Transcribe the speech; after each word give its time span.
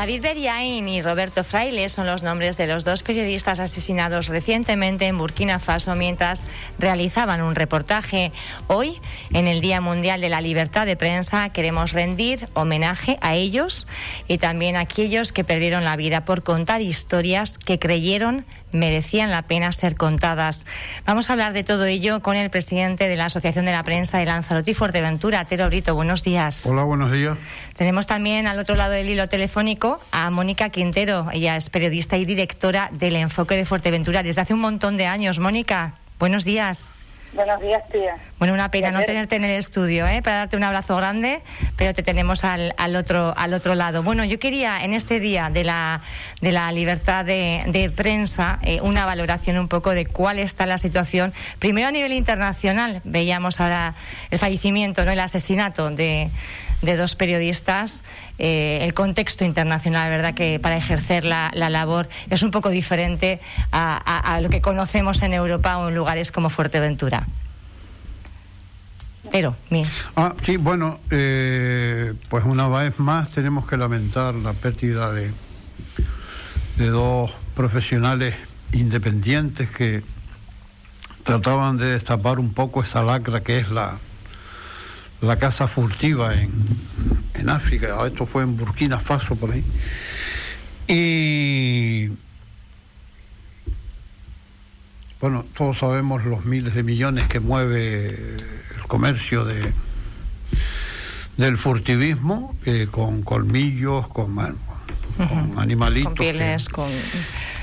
David 0.00 0.22
Beriain 0.22 0.88
y 0.88 1.02
Roberto 1.02 1.44
Fraile 1.44 1.90
son 1.90 2.06
los 2.06 2.22
nombres 2.22 2.56
de 2.56 2.66
los 2.66 2.84
dos 2.84 3.02
periodistas 3.02 3.60
asesinados 3.60 4.28
recientemente 4.28 5.06
en 5.06 5.18
Burkina 5.18 5.58
Faso 5.58 5.94
mientras 5.94 6.46
realizaban 6.78 7.42
un 7.42 7.54
reportaje. 7.54 8.32
Hoy, 8.66 8.98
en 9.30 9.46
el 9.46 9.60
Día 9.60 9.82
Mundial 9.82 10.22
de 10.22 10.30
la 10.30 10.40
Libertad 10.40 10.86
de 10.86 10.96
Prensa, 10.96 11.50
queremos 11.50 11.92
rendir 11.92 12.48
homenaje 12.54 13.18
a 13.20 13.34
ellos 13.34 13.86
y 14.26 14.38
también 14.38 14.76
a 14.76 14.80
aquellos 14.80 15.32
que 15.34 15.44
perdieron 15.44 15.84
la 15.84 15.96
vida 15.96 16.24
por 16.24 16.44
contar 16.44 16.80
historias 16.80 17.58
que 17.58 17.78
creyeron 17.78 18.46
merecían 18.72 19.30
la 19.30 19.42
pena 19.42 19.72
ser 19.72 19.96
contadas. 19.96 20.66
Vamos 21.06 21.28
a 21.28 21.32
hablar 21.32 21.52
de 21.52 21.64
todo 21.64 21.86
ello 21.86 22.20
con 22.20 22.36
el 22.36 22.50
presidente 22.50 23.08
de 23.08 23.16
la 23.16 23.26
Asociación 23.26 23.64
de 23.64 23.72
la 23.72 23.82
Prensa 23.82 24.18
de 24.18 24.26
Lanzarote 24.26 24.72
y 24.72 24.74
Fuerteventura, 24.74 25.44
Tero 25.44 25.66
Brito. 25.66 25.94
Buenos 25.94 26.22
días. 26.22 26.66
Hola, 26.66 26.84
buenos 26.84 27.12
días. 27.12 27.36
Tenemos 27.76 28.06
también 28.06 28.46
al 28.46 28.58
otro 28.58 28.76
lado 28.76 28.92
del 28.92 29.08
hilo 29.08 29.28
telefónico 29.28 30.00
a 30.10 30.30
Mónica 30.30 30.70
Quintero. 30.70 31.26
Ella 31.32 31.56
es 31.56 31.70
periodista 31.70 32.16
y 32.16 32.24
directora 32.24 32.90
del 32.92 33.16
Enfoque 33.16 33.56
de 33.56 33.66
Fuerteventura 33.66 34.22
desde 34.22 34.40
hace 34.40 34.54
un 34.54 34.60
montón 34.60 34.96
de 34.96 35.06
años. 35.06 35.38
Mónica, 35.38 35.94
buenos 36.18 36.44
días. 36.44 36.92
Buenos 37.32 37.60
días, 37.60 37.82
tía. 37.92 38.16
Bueno, 38.40 38.54
una 38.54 38.72
pena 38.72 38.90
no 38.90 39.02
tenerte 39.02 39.36
en 39.36 39.44
el 39.44 39.56
estudio, 39.56 40.06
¿eh? 40.08 40.20
para 40.20 40.38
darte 40.38 40.56
un 40.56 40.64
abrazo 40.64 40.96
grande, 40.96 41.42
pero 41.76 41.94
te 41.94 42.02
tenemos 42.02 42.44
al, 42.44 42.74
al, 42.76 42.96
otro, 42.96 43.32
al 43.36 43.54
otro 43.54 43.76
lado. 43.76 44.02
Bueno, 44.02 44.24
yo 44.24 44.40
quería 44.40 44.82
en 44.82 44.94
este 44.94 45.20
día 45.20 45.48
de 45.48 45.62
la, 45.62 46.00
de 46.40 46.50
la 46.50 46.72
libertad 46.72 47.24
de, 47.24 47.62
de 47.68 47.88
prensa 47.90 48.58
eh, 48.62 48.80
una 48.80 49.06
valoración 49.06 49.58
un 49.58 49.68
poco 49.68 49.90
de 49.90 50.06
cuál 50.06 50.40
está 50.40 50.66
la 50.66 50.78
situación, 50.78 51.32
primero 51.60 51.88
a 51.88 51.92
nivel 51.92 52.12
internacional. 52.12 53.00
Veíamos 53.04 53.60
ahora 53.60 53.94
el 54.30 54.38
fallecimiento, 54.40 55.04
no 55.04 55.12
el 55.12 55.20
asesinato 55.20 55.88
de, 55.90 56.30
de 56.82 56.96
dos 56.96 57.16
periodistas. 57.16 58.04
Eh, 58.38 58.78
el 58.82 58.94
contexto 58.94 59.44
internacional, 59.44 60.10
¿verdad?, 60.10 60.34
que 60.34 60.58
para 60.58 60.76
ejercer 60.76 61.24
la, 61.24 61.50
la 61.54 61.70
labor 61.70 62.08
es 62.30 62.42
un 62.42 62.50
poco 62.50 62.70
diferente 62.70 63.40
a, 63.72 63.96
a, 64.34 64.40
lo 64.40 64.48
que 64.48 64.60
conocemos 64.60 65.22
en 65.22 65.34
Europa 65.34 65.78
o 65.78 65.88
en 65.88 65.94
lugares 65.94 66.32
como 66.32 66.50
Fuerteventura. 66.50 67.26
Pero, 69.30 69.54
mira. 69.68 69.88
Ah, 70.16 70.34
sí, 70.44 70.56
bueno, 70.56 70.98
eh, 71.10 72.14
pues 72.28 72.44
una 72.44 72.68
vez 72.68 72.98
más 72.98 73.30
tenemos 73.30 73.68
que 73.68 73.76
lamentar 73.76 74.34
la 74.34 74.54
pérdida 74.54 75.12
de, 75.12 75.30
de 76.76 76.86
dos 76.88 77.30
profesionales 77.54 78.34
independientes 78.72 79.70
que 79.70 80.02
trataban 81.22 81.76
de 81.76 81.92
destapar 81.92 82.38
un 82.38 82.54
poco 82.54 82.82
esa 82.82 83.02
lacra 83.02 83.42
que 83.42 83.58
es 83.58 83.68
la, 83.68 83.98
la 85.20 85.36
casa 85.36 85.68
furtiva 85.68 86.34
en, 86.34 86.50
en 87.34 87.48
África. 87.48 88.06
Esto 88.06 88.26
fue 88.26 88.42
en 88.42 88.56
Burkina 88.56 88.98
Faso, 88.98 89.36
por 89.36 89.52
ahí. 89.52 89.64
Y 90.88 92.08
bueno, 95.20 95.44
todos 95.56 95.78
sabemos 95.78 96.24
los 96.24 96.44
miles 96.44 96.74
de 96.74 96.82
millones 96.82 97.28
que 97.28 97.40
mueve 97.40 98.36
el 98.76 98.82
comercio 98.88 99.44
de 99.44 99.72
del 101.40 101.56
furtivismo 101.56 102.54
eh, 102.66 102.86
con 102.90 103.22
colmillos, 103.22 104.06
con, 104.08 104.38
animalitos. 105.56 106.12
Con 106.12 106.14
pieles, 106.14 106.68
que... 106.68 106.72
con... 106.72 106.90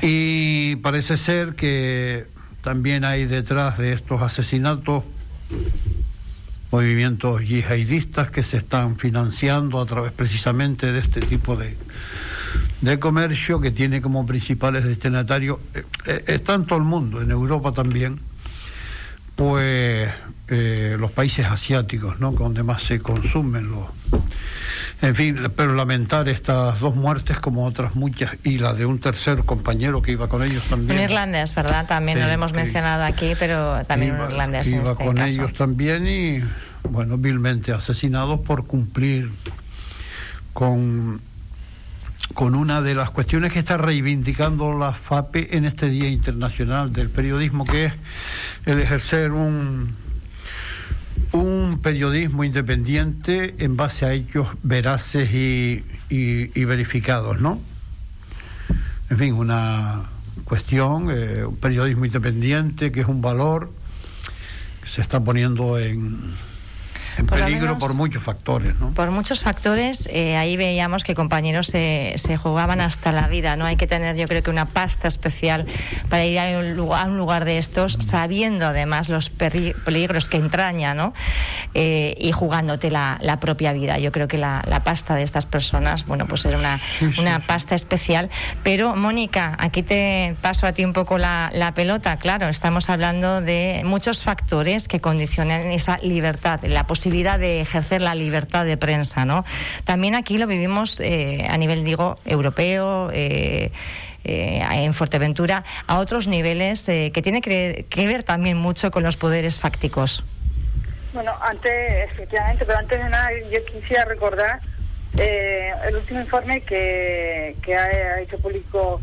Y 0.01 0.77
parece 0.77 1.15
ser 1.15 1.55
que 1.55 2.25
también 2.61 3.05
hay 3.05 3.25
detrás 3.25 3.77
de 3.77 3.93
estos 3.93 4.21
asesinatos 4.21 5.03
movimientos 6.71 7.41
yihadistas 7.41 8.29
que 8.29 8.43
se 8.43 8.57
están 8.57 8.97
financiando 8.97 9.79
a 9.79 9.85
través 9.85 10.11
precisamente 10.11 10.91
de 10.91 10.99
este 10.99 11.21
tipo 11.21 11.55
de, 11.55 11.77
de 12.81 12.99
comercio 12.99 13.59
que 13.59 13.71
tiene 13.71 14.01
como 14.01 14.25
principales 14.25 14.83
destinatarios, 14.83 15.59
eh, 15.73 15.83
eh, 16.05 16.23
está 16.27 16.53
en 16.53 16.65
todo 16.65 16.79
el 16.79 16.85
mundo, 16.85 17.21
en 17.21 17.31
Europa 17.31 17.71
también, 17.71 18.19
pues 19.35 20.09
eh, 20.47 20.95
los 20.99 21.11
países 21.11 21.45
asiáticos, 21.45 22.19
¿no? 22.19 22.31
donde 22.31 22.63
más 22.63 22.83
se 22.83 22.99
consumen 22.99 23.71
los... 23.71 23.85
En 25.01 25.13
fin, 25.13 25.37
pero 25.55 25.75
lamentar 25.75 26.27
estas 26.27 26.79
dos 26.79 26.95
muertes 26.95 27.37
como 27.39 27.65
otras 27.65 27.93
muchas 27.95 28.31
y 28.43 28.57
la 28.57 28.73
de 28.73 28.85
un 28.85 28.99
tercer 28.99 29.39
compañero 29.43 30.01
que 30.01 30.13
iba 30.13 30.27
con 30.27 30.43
ellos 30.43 30.63
también. 30.63 30.97
Un 30.97 31.03
irlandés, 31.03 31.53
¿verdad? 31.53 31.85
También 31.85 32.17
sí, 32.17 32.21
no 32.21 32.27
lo 32.27 32.33
hemos 32.33 32.53
mencionado 32.53 33.03
aquí, 33.03 33.33
pero 33.37 33.85
también 33.85 34.15
iba, 34.15 34.25
un 34.25 34.31
irlandés. 34.31 34.67
En 34.67 34.75
iba 34.75 34.91
este 34.91 35.05
con 35.05 35.15
caso. 35.17 35.33
ellos 35.33 35.53
también 35.53 36.07
y, 36.07 36.41
bueno, 36.89 37.17
vilmente 37.17 37.73
asesinados 37.73 38.39
por 38.39 38.65
cumplir 38.65 39.29
con 40.53 41.21
con 42.33 42.55
una 42.55 42.81
de 42.81 42.93
las 42.93 43.09
cuestiones 43.09 43.53
que 43.53 43.59
está 43.59 43.77
reivindicando 43.77 44.77
la 44.77 44.91
FAPE 44.91 45.55
en 45.55 45.65
este 45.65 45.89
Día 45.89 46.09
Internacional 46.09 46.91
del 46.91 47.09
Periodismo, 47.09 47.65
que 47.65 47.85
es 47.85 47.93
el 48.65 48.79
ejercer 48.79 49.31
un, 49.31 49.95
un 51.31 51.79
periodismo 51.81 52.43
independiente 52.43 53.55
en 53.59 53.77
base 53.77 54.05
a 54.05 54.13
hechos 54.13 54.47
veraces 54.63 55.33
y, 55.33 55.83
y, 56.09 56.65
verificados, 56.65 57.41
¿no? 57.41 57.61
En 59.09 59.17
fin, 59.17 59.33
una 59.33 60.03
cuestión, 60.43 61.09
eh, 61.11 61.45
un 61.45 61.57
periodismo 61.57 62.05
independiente 62.05 62.91
que 62.91 63.01
es 63.01 63.07
un 63.07 63.21
valor 63.21 63.71
que 64.81 64.89
se 64.89 65.01
está 65.01 65.23
poniendo 65.23 65.77
en, 65.77 66.33
en 67.17 67.25
por 67.25 67.39
peligro 67.39 67.67
menos, 67.67 67.79
por 67.79 67.93
muchos 67.93 68.23
factores, 68.23 68.79
¿no? 68.79 68.91
Por 68.91 69.11
muchos 69.11 69.41
factores, 69.41 70.07
eh, 70.11 70.37
ahí 70.37 70.55
veíamos 70.55 71.03
que 71.03 71.15
compañeros 71.15 71.67
se, 71.67 72.13
se, 72.17 72.37
jugaban 72.37 72.79
hasta 72.79 73.11
la 73.11 73.27
vida, 73.27 73.55
¿no? 73.55 73.65
Hay 73.65 73.75
que 73.75 73.87
tener, 73.87 74.15
yo 74.15 74.27
creo 74.27 74.43
que 74.43 74.49
una 74.49 74.65
pasta 74.65 75.07
especial 75.07 75.65
para 76.09 76.25
ir 76.25 76.39
a 76.39 76.59
un 76.59 76.75
lugar, 76.75 77.05
a 77.05 77.09
un 77.09 77.17
lugar 77.17 77.45
de 77.45 77.57
estos, 77.57 77.93
sabiendo 77.93 78.67
además 78.67 79.09
los 79.09 79.29
peligros 79.29 80.29
que 80.29 80.37
entraña, 80.37 80.93
¿no? 80.93 81.13
Eh, 81.73 82.15
y 82.19 82.31
jugándote 82.31 82.91
la, 82.91 83.17
la, 83.21 83.39
propia 83.39 83.73
vida. 83.73 83.97
Yo 83.97 84.11
creo 84.11 84.27
que 84.27 84.37
la, 84.37 84.63
la, 84.67 84.83
pasta 84.83 85.15
de 85.15 85.23
estas 85.23 85.45
personas, 85.45 86.05
bueno, 86.05 86.27
pues 86.27 86.45
era 86.45 86.57
una, 86.57 86.77
sí, 86.77 87.11
sí, 87.11 87.19
una 87.19 87.39
pasta 87.39 87.75
especial. 87.75 88.29
Pero, 88.63 88.95
Mónica, 88.95 89.55
aquí 89.59 89.83
te 89.83 90.35
paso 90.41 90.67
a 90.67 90.73
ti 90.73 90.85
un 90.85 90.93
poco 90.93 91.17
la, 91.17 91.49
la 91.53 91.73
pelota. 91.73 92.17
Claro, 92.17 92.47
estamos 92.47 92.89
hablando 92.89 93.41
de 93.41 93.81
muchos 93.85 94.23
factores 94.23 94.87
que 94.87 95.01
condicionan 95.01 95.71
esa 95.71 95.97
libertad, 95.99 96.59
la 96.63 96.85
posibilidad 96.85 97.06
de 97.09 97.61
ejercer 97.61 98.01
la 98.01 98.15
libertad 98.15 98.65
de 98.65 98.77
prensa, 98.77 99.25
¿no? 99.25 99.45
También 99.83 100.15
aquí 100.15 100.37
lo 100.37 100.47
vivimos 100.47 100.99
eh, 100.99 101.45
a 101.49 101.57
nivel, 101.57 101.83
digo, 101.83 102.19
europeo, 102.25 103.09
eh, 103.13 103.71
eh, 104.27 104.61
en 104.83 104.93
Fuerteventura, 104.93 105.63
a 105.87 105.99
otros 105.99 106.27
niveles 106.27 106.89
eh, 106.89 107.11
que 107.13 107.21
tiene 107.21 107.41
que, 107.41 107.85
ver 107.95 108.23
también 108.23 108.57
mucho 108.57 108.91
con 108.91 109.03
los 109.03 109.15
poderes 109.15 109.57
fácticos. 109.57 110.21
Bueno, 111.13 111.31
antes, 111.41 112.11
efectivamente, 112.11 112.65
pero 112.65 112.77
antes 112.77 113.01
de 113.01 113.09
nada, 113.09 113.29
yo 113.49 113.63
quisiera 113.63 114.03
recordar 114.03 114.59
eh, 115.17 115.71
el 115.87 115.95
último 115.95 116.19
informe 116.19 116.59
que, 116.59 117.55
que 117.61 117.75
ha 117.77 118.19
hecho 118.19 118.37
público 118.37 118.99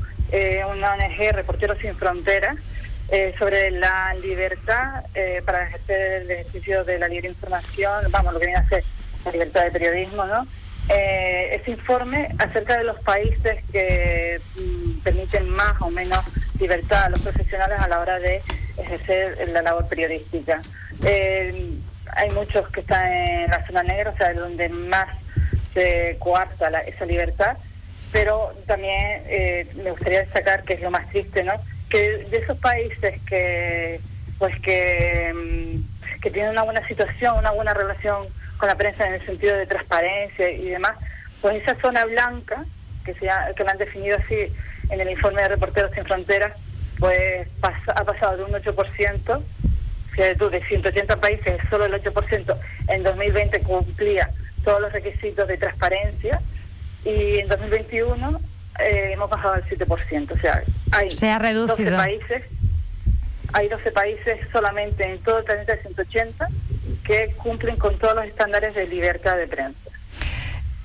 una 0.72 0.94
ONG, 0.94 1.32
Reporteros 1.32 1.78
Sin 1.78 1.94
Fronteras, 1.94 2.56
eh, 3.10 3.34
sobre 3.38 3.70
la 3.70 4.14
libertad 4.14 5.04
eh, 5.14 5.42
para 5.44 5.68
ejercer 5.68 6.22
el 6.22 6.30
ejercicio 6.30 6.84
de 6.84 6.98
la 6.98 7.06
libre 7.06 7.28
información, 7.28 8.10
vamos, 8.10 8.32
lo 8.32 8.40
que 8.40 8.46
viene 8.46 8.60
a 8.60 8.68
ser 8.68 8.82
la 9.26 9.32
libertad 9.32 9.64
de 9.64 9.70
periodismo, 9.70 10.24
¿no? 10.24 10.46
Eh, 10.88 11.54
ese 11.60 11.72
informe 11.72 12.34
acerca 12.38 12.78
de 12.78 12.84
los 12.84 12.98
países 13.00 13.62
que 13.70 14.40
mm, 14.58 15.00
permiten 15.00 15.48
más 15.50 15.74
o 15.80 15.90
menos 15.90 16.20
libertad 16.58 17.04
a 17.04 17.08
los 17.10 17.20
profesionales 17.20 17.78
a 17.78 17.88
la 17.88 18.00
hora 18.00 18.18
de 18.18 18.42
ejercer 18.78 19.48
la 19.48 19.62
labor 19.62 19.86
periodística. 19.86 20.62
hay 21.02 22.30
muchos 22.32 22.68
que 22.70 22.80
están 22.80 23.12
en 23.12 23.50
la 23.50 23.66
zona 23.66 23.82
negra, 23.82 24.10
o 24.10 24.16
sea, 24.16 24.32
donde 24.32 24.68
más 24.70 25.08
se 25.74 26.16
coarta 26.18 26.70
la, 26.70 26.80
esa 26.80 27.04
libertad, 27.04 27.58
pero 28.12 28.54
también 28.66 29.22
me 29.76 29.90
gustaría 29.90 30.20
destacar 30.20 30.64
que 30.64 30.74
es 30.74 30.80
lo 30.80 30.90
más 30.90 31.08
triste, 31.10 31.42
¿no? 31.44 31.54
Que 31.94 32.26
de 32.28 32.38
esos 32.38 32.58
países 32.58 33.20
que 33.22 34.00
pues 34.40 34.58
que, 34.62 35.78
que 36.20 36.30
tienen 36.32 36.50
una 36.50 36.64
buena 36.64 36.84
situación, 36.88 37.38
una 37.38 37.52
buena 37.52 37.72
relación 37.72 38.26
con 38.56 38.68
la 38.68 38.74
prensa 38.74 39.06
en 39.06 39.14
el 39.14 39.24
sentido 39.24 39.56
de 39.56 39.66
transparencia 39.66 40.50
y 40.50 40.70
demás, 40.70 40.96
pues 41.40 41.62
esa 41.62 41.80
zona 41.80 42.04
blanca, 42.04 42.64
que, 43.04 43.14
se 43.14 43.30
ha, 43.30 43.52
que 43.54 43.62
la 43.62 43.70
han 43.70 43.78
definido 43.78 44.16
así 44.16 44.52
en 44.90 45.00
el 45.00 45.08
informe 45.08 45.42
de 45.42 45.48
Reporteros 45.50 45.92
Sin 45.92 46.04
Fronteras, 46.04 46.54
pues 46.98 47.46
ha 47.62 48.04
pasado 48.04 48.38
de 48.38 48.44
un 48.44 48.50
8%, 48.50 49.42
fíjate 50.10 50.34
tú, 50.34 50.50
de 50.50 50.64
180 50.64 51.16
países, 51.20 51.60
solo 51.70 51.84
el 51.84 51.92
8% 51.92 52.56
en 52.88 53.02
2020 53.04 53.60
cumplía 53.60 54.30
todos 54.64 54.80
los 54.80 54.92
requisitos 54.92 55.46
de 55.46 55.58
transparencia 55.58 56.40
y 57.04 57.38
en 57.38 57.46
2021 57.46 58.40
eh, 58.80 59.10
hemos 59.12 59.30
bajado 59.30 59.54
al 59.54 59.64
7%. 59.64 60.32
O 60.32 60.38
sea, 60.38 60.62
hay 60.92 61.10
Se 61.10 61.30
ha 61.30 61.38
reducido. 61.38 61.90
12 61.90 61.96
países, 61.96 62.42
hay 63.52 63.68
12 63.68 63.92
países 63.92 64.38
solamente 64.52 65.06
en 65.06 65.18
todo 65.22 65.38
el 65.38 65.44
planeta 65.44 65.76
de 65.76 65.82
180 65.82 66.48
que 67.04 67.34
cumplen 67.36 67.76
con 67.76 67.98
todos 67.98 68.14
los 68.16 68.24
estándares 68.24 68.74
de 68.74 68.86
libertad 68.86 69.36
de 69.36 69.46
prensa. 69.46 69.90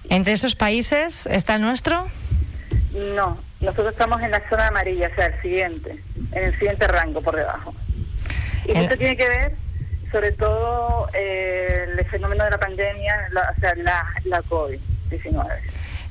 ¿Entre 0.09 0.33
esos 0.33 0.55
países 0.55 1.27
está 1.27 1.55
el 1.55 1.61
nuestro? 1.61 2.07
No, 2.91 3.37
nosotros 3.59 3.93
estamos 3.93 4.21
en 4.21 4.31
la 4.31 4.41
zona 4.49 4.67
amarilla, 4.67 5.09
o 5.11 5.15
sea, 5.15 5.27
el 5.27 5.41
siguiente, 5.41 5.99
en 6.31 6.43
el 6.43 6.53
siguiente 6.57 6.87
rango 6.87 7.21
por 7.21 7.35
debajo. 7.35 7.73
Y 8.65 8.77
esto 8.77 8.97
tiene 8.97 9.15
que 9.15 9.27
ver 9.27 9.55
sobre 10.11 10.31
todo 10.31 11.09
eh, 11.13 11.87
el 11.97 12.05
fenómeno 12.05 12.43
de 12.43 12.51
la 12.51 12.57
pandemia, 12.57 13.29
o 13.55 13.59
sea, 13.59 13.75
la, 13.75 14.05
la 14.25 14.41
COVID-19. 14.43 15.47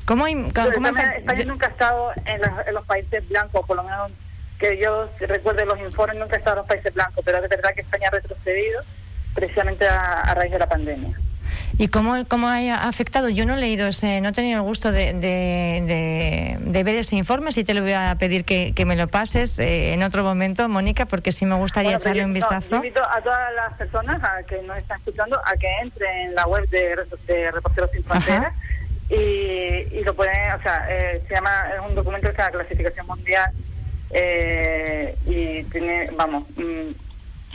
¿Cómo, 0.09 0.27
España 0.27 1.45
nunca 1.45 1.67
ha 1.67 1.71
estado 1.71 2.13
en, 2.25 2.41
los 2.73 2.85
países 2.87 3.29
blancos, 3.29 3.67
por 3.67 3.77
lo 3.77 3.83
menos 3.83 4.11
que 4.59 4.79
yo 4.79 5.11
recuerde 5.21 5.67
los 5.67 5.79
informes, 5.81 6.19
nunca 6.19 6.37
ha 6.37 6.39
estado 6.39 6.57
en 6.57 6.59
los 6.61 6.67
países 6.67 6.95
blancos, 6.95 7.23
pero 7.25 7.45
es 7.45 7.49
verdad 7.51 7.75
que 7.75 7.83
España 7.83 8.09
ha 8.09 8.13
retrocedido 8.13 8.81
precisamente 9.35 9.87
a 9.87 10.35
raíz 10.35 10.51
de 10.51 10.59
la 10.59 10.67
pandemia. 10.67 11.15
¿Y 11.77 11.89
cómo, 11.89 12.17
cómo 12.27 12.49
ha 12.49 12.89
afectado? 12.89 13.29
Yo 13.29 13.47
no 13.47 13.55
he 13.55 13.57
leído 13.57 13.87
ese, 13.87 14.21
no 14.21 14.31
he 14.31 14.33
tenido 14.33 14.59
el 14.59 14.65
gusto 14.65 14.91
de, 14.91 15.13
de, 15.15 16.83
ver 16.83 16.97
ese 16.97 17.17
informe, 17.17 17.53
si 17.53 17.63
te 17.63 17.75
lo 17.75 17.83
voy 17.83 17.93
a 17.93 18.17
pedir 18.19 18.45
que, 18.45 18.85
me 18.85 18.97
lo 18.97 19.07
pases 19.09 19.59
eh, 19.59 19.93
en 19.93 20.03
otro 20.03 20.25
momento, 20.25 20.69
Mónica, 20.69 21.07
porque 21.07 21.31
sí 21.31 21.47
me 21.47 21.55
gustaría 21.57 21.97
echarle 21.97 22.25
un 22.25 22.33
vistazo. 22.33 22.77
invito 22.77 23.03
a 23.09 23.21
todas 23.21 23.55
las 23.55 23.75
personas 23.75 24.21
a 24.25 24.43
que 24.43 24.61
nos 24.63 24.79
están 24.79 24.99
escuchando 24.99 25.41
a 25.45 25.57
que 25.57 25.69
entren 25.83 26.29
en 26.29 26.35
la 26.35 26.47
web 26.47 26.69
de, 26.69 26.97
Reporteros 27.53 27.91
Sin 27.93 28.05
Fronteras 28.05 28.55
y, 29.11 29.15
y, 29.15 30.05
lo 30.05 30.15
pueden, 30.15 30.53
o 30.53 30.63
sea, 30.63 30.87
eh, 30.89 31.23
se 31.27 31.35
llama, 31.35 31.71
es 31.75 31.81
un 31.81 31.95
documento 31.95 32.29
que 32.29 32.37
se 32.37 32.43
llama 32.43 32.59
Clasificación 32.59 33.07
Mundial 33.07 33.51
eh, 34.11 35.17
y 35.27 35.63
tiene, 35.65 36.11
vamos, 36.15 36.45
mm, 36.57 36.91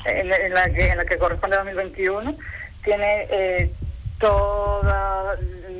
en, 0.05 0.29
la 0.29 0.69
que, 0.69 0.89
en 0.89 0.97
la 0.97 1.05
que 1.05 1.17
corresponde 1.17 1.55
a 1.55 1.59
2021, 1.59 2.35
tiene 2.83 3.27
eh, 3.29 3.71
toda, 4.19 5.35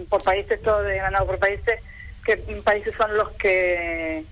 por 0.10 0.24
países, 0.24 0.62
todo 0.62 0.84
de 0.84 0.98
ganado 0.98 1.26
por 1.26 1.40
países, 1.40 1.80
que 2.26 2.38
países 2.38 2.94
son 2.96 3.16
los 3.18 3.32
que 3.32 4.24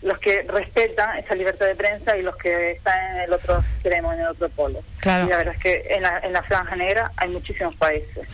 los 0.00 0.18
que 0.18 0.42
respetan 0.42 1.18
esa 1.18 1.34
libertad 1.34 1.66
de 1.66 1.74
prensa 1.74 2.16
y 2.16 2.22
los 2.22 2.36
que 2.36 2.72
están 2.72 3.16
en 3.16 3.22
el 3.22 3.32
otro 3.32 3.58
extremo, 3.58 4.12
en 4.12 4.20
el 4.20 4.28
otro 4.28 4.48
polo. 4.50 4.80
Claro. 4.98 5.26
Y 5.26 5.30
la 5.30 5.38
verdad 5.38 5.54
es 5.56 5.62
que 5.62 5.86
en 5.90 6.02
la, 6.02 6.20
en 6.20 6.32
la 6.32 6.42
franja 6.44 6.76
negra 6.76 7.10
hay 7.16 7.28
muchísimos 7.30 7.74
países. 7.74 8.28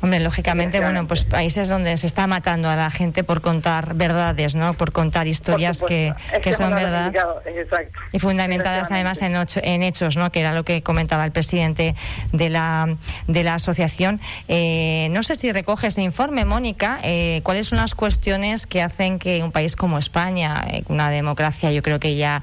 Hombre, 0.00 0.20
lógicamente, 0.20 0.78
bueno, 0.78 1.08
pues 1.08 1.24
países 1.24 1.68
donde 1.68 1.96
se 1.96 2.06
está 2.06 2.28
matando 2.28 2.68
a 2.68 2.76
la 2.76 2.88
gente 2.88 3.24
por 3.24 3.40
contar 3.40 3.94
verdades, 3.94 4.54
¿no? 4.54 4.74
Por 4.74 4.92
contar 4.92 5.26
historias 5.26 5.82
que, 5.82 6.14
que, 6.40 6.52
son 6.52 6.72
verdad. 6.72 7.12
Y 8.12 8.20
fundamentadas 8.20 8.92
además 8.92 9.20
en, 9.22 9.34
en, 9.34 9.82
hechos, 9.82 10.16
¿no? 10.16 10.30
Que 10.30 10.40
era 10.40 10.52
lo 10.52 10.64
que 10.64 10.82
comentaba 10.82 11.24
el 11.24 11.32
presidente 11.32 11.96
de 12.32 12.48
la, 12.48 12.96
de 13.26 13.42
la 13.42 13.54
asociación. 13.54 14.20
Eh, 14.46 15.08
no 15.10 15.24
sé 15.24 15.34
si 15.34 15.50
recoge 15.50 15.88
ese 15.88 16.02
informe, 16.02 16.44
Mónica, 16.44 17.00
eh, 17.02 17.40
cuáles 17.42 17.66
son 17.66 17.78
las 17.78 17.96
cuestiones 17.96 18.68
que 18.68 18.82
hacen 18.82 19.18
que 19.18 19.42
un 19.42 19.50
país 19.50 19.74
como 19.74 19.98
España, 19.98 20.64
eh, 20.70 20.84
una 20.88 21.10
democracia 21.10 21.72
yo 21.72 21.82
creo 21.82 21.98
que 21.98 22.14
ya 22.14 22.40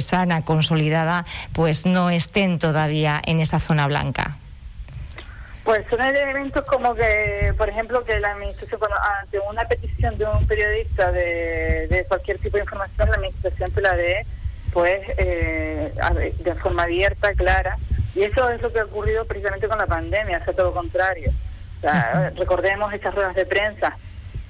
sana, 0.00 0.42
consolidada, 0.42 1.26
pues 1.52 1.84
no 1.84 2.08
estén 2.08 2.58
todavía 2.58 3.20
en 3.26 3.40
esa 3.40 3.60
zona 3.60 3.86
blanca. 3.86 4.38
Pues 5.68 5.84
son 5.90 6.00
elementos 6.00 6.64
como 6.64 6.94
que, 6.94 7.52
por 7.58 7.68
ejemplo, 7.68 8.02
que 8.02 8.18
la 8.20 8.32
administración, 8.32 8.78
cuando 8.78 8.96
ante 9.20 9.38
una 9.38 9.68
petición 9.68 10.16
de 10.16 10.24
un 10.24 10.46
periodista 10.46 11.12
de, 11.12 12.06
cualquier 12.08 12.38
tipo 12.38 12.56
de 12.56 12.62
información, 12.62 13.10
la 13.10 13.16
administración 13.16 13.70
te 13.72 13.82
la 13.82 13.94
dé, 13.94 14.24
pues, 14.72 15.02
eh, 15.18 15.92
de 16.38 16.54
forma 16.54 16.84
abierta, 16.84 17.34
clara. 17.34 17.76
Y 18.14 18.22
eso 18.22 18.48
es 18.48 18.62
lo 18.62 18.72
que 18.72 18.80
ha 18.80 18.84
ocurrido 18.86 19.26
precisamente 19.26 19.68
con 19.68 19.76
la 19.76 19.86
pandemia, 19.86 20.38
o 20.38 20.44
sea, 20.44 20.54
todo 20.54 20.68
lo 20.68 20.72
contrario. 20.72 21.32
recordemos 22.36 22.94
estas 22.94 23.14
ruedas 23.14 23.34
de 23.34 23.44
prensa, 23.44 23.98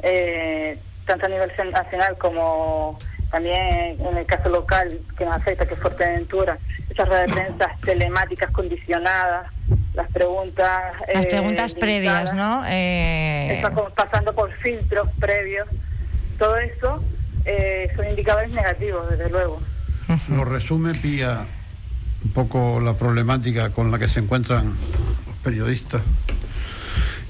eh, 0.05 0.79
tanto 1.05 1.27
a 1.27 1.31
nivel 1.31 1.51
nacional 1.73 2.17
como 2.17 2.97
también 3.31 4.01
en 4.01 4.17
el 4.17 4.27
caso 4.27 4.49
local 4.49 5.01
que 5.17 5.25
nos 5.25 5.35
afecta, 5.35 5.67
que 5.67 5.75
es 5.75 5.81
Fuerteventura, 5.81 6.59
esas 6.89 7.09
ruedas 7.09 7.29
de 7.29 7.35
prensa 7.35 7.71
telemáticas 7.85 8.51
condicionadas, 8.51 9.47
las 9.95 10.09
preguntas... 10.11 10.95
Las 11.13 11.27
eh, 11.27 11.29
preguntas 11.29 11.75
previas, 11.75 12.33
¿no? 12.35 12.63
Eh... 12.67 13.63
pasando 13.95 14.35
por 14.35 14.51
filtros 14.55 15.09
previos. 15.19 15.69
Todo 16.39 16.57
eso 16.57 17.03
eh, 17.45 17.91
son 17.97 18.09
indicadores 18.09 18.51
negativos, 18.51 19.11
desde 19.11 19.29
luego. 19.29 19.61
Lo 20.31 20.45
resume, 20.45 20.95
Pía, 20.95 21.45
un 22.25 22.31
poco 22.31 22.81
la 22.81 22.95
problemática 22.95 23.71
con 23.71 23.91
la 23.91 23.99
que 23.99 24.09
se 24.09 24.21
encuentran 24.21 24.75
los 25.27 25.37
periodistas. 25.43 26.01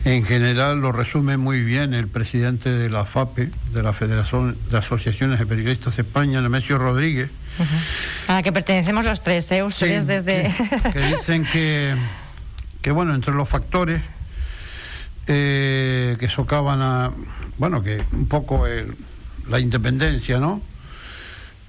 En 0.05 0.25
general 0.25 0.81
lo 0.81 0.93
resume 0.93 1.37
muy 1.37 1.63
bien 1.63 1.93
el 1.93 2.09
presidente 2.09 2.71
de 2.71 2.89
la 2.89 3.05
FAPE, 3.05 3.51
de 3.73 3.83
la 3.83 3.93
Federación 3.93 4.57
de 4.71 4.79
Asociaciones 4.79 5.39
de 5.39 5.47
Periodistas 5.47 5.97
de 5.97 6.03
España, 6.03 6.41
Nemesio 6.41 6.79
Rodríguez. 6.79 7.31
A 8.29 8.35
la 8.35 8.43
que 8.43 8.53
pertenecemos 8.53 9.05
los 9.05 9.23
tres, 9.23 9.51
¿eh? 9.51 9.63
Ustedes 9.63 10.07
desde... 10.07 10.55
que 10.93 11.01
dicen 11.01 11.45
que 11.45 11.97
que 12.83 12.91
bueno, 12.91 13.15
entre 13.15 13.35
los 13.35 13.49
factores 13.49 14.01
eh, 15.27 16.17
que 16.19 16.29
socavan 16.29 16.81
a, 16.81 17.11
bueno, 17.59 17.83
que 17.83 18.03
un 18.13 18.27
poco 18.29 18.65
la 19.49 19.59
independencia, 19.59 20.39
¿no? 20.39 20.63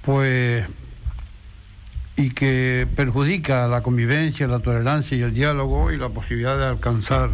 Pues, 0.02 0.66
y 2.16 2.30
que 2.32 2.88
perjudica 2.96 3.68
la 3.68 3.82
convivencia, 3.82 4.48
la 4.48 4.60
tolerancia 4.60 5.18
y 5.18 5.22
el 5.22 5.34
diálogo 5.34 5.92
y 5.92 5.98
la 5.98 6.10
posibilidad 6.10 6.58
de 6.58 6.66
alcanzar 6.66 7.32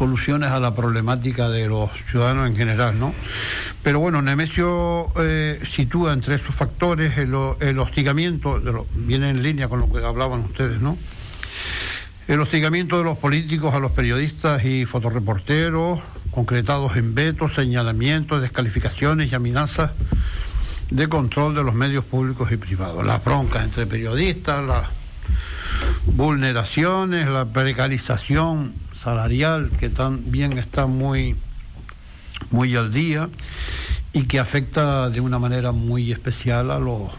soluciones 0.00 0.50
a 0.50 0.58
la 0.60 0.74
problemática 0.74 1.50
de 1.50 1.68
los 1.68 1.90
ciudadanos 2.10 2.48
en 2.48 2.56
general, 2.56 2.98
¿no? 2.98 3.12
Pero 3.82 4.00
bueno, 4.00 4.22
Nemesio 4.22 5.12
eh, 5.18 5.60
sitúa 5.68 6.14
entre 6.14 6.36
esos 6.36 6.54
factores 6.54 7.18
el, 7.18 7.34
hostigamiento, 7.78 8.62
viene 8.94 9.28
en 9.28 9.42
línea 9.42 9.68
con 9.68 9.80
lo 9.80 9.92
que 9.92 10.02
hablaban 10.02 10.40
ustedes, 10.40 10.80
¿no? 10.80 10.96
El 12.28 12.40
hostigamiento 12.40 12.96
de 12.96 13.04
los 13.04 13.18
políticos 13.18 13.74
a 13.74 13.78
los 13.78 13.90
periodistas 13.90 14.64
y 14.64 14.86
fotoreporteros, 14.86 16.00
concretados 16.30 16.96
en 16.96 17.14
vetos, 17.14 17.54
señalamientos, 17.54 18.40
descalificaciones 18.40 19.30
y 19.30 19.34
amenazas 19.34 19.90
de 20.88 21.08
control 21.10 21.54
de 21.54 21.62
los 21.62 21.74
medios 21.74 22.06
públicos 22.06 22.50
y 22.52 22.56
privados. 22.56 23.04
Las 23.04 23.22
broncas 23.22 23.64
entre 23.64 23.86
periodistas, 23.86 24.64
las 24.64 24.86
vulneraciones, 26.06 27.28
la 27.28 27.44
precarización 27.44 28.72
salarial 29.02 29.70
que 29.78 29.88
también 29.88 30.58
está 30.58 30.86
muy, 30.86 31.36
muy 32.50 32.76
al 32.76 32.92
día 32.92 33.28
y 34.12 34.24
que 34.24 34.38
afecta 34.38 35.08
de 35.08 35.20
una 35.20 35.38
manera 35.38 35.72
muy 35.72 36.12
especial 36.12 36.70
a 36.70 36.78
los 36.78 37.10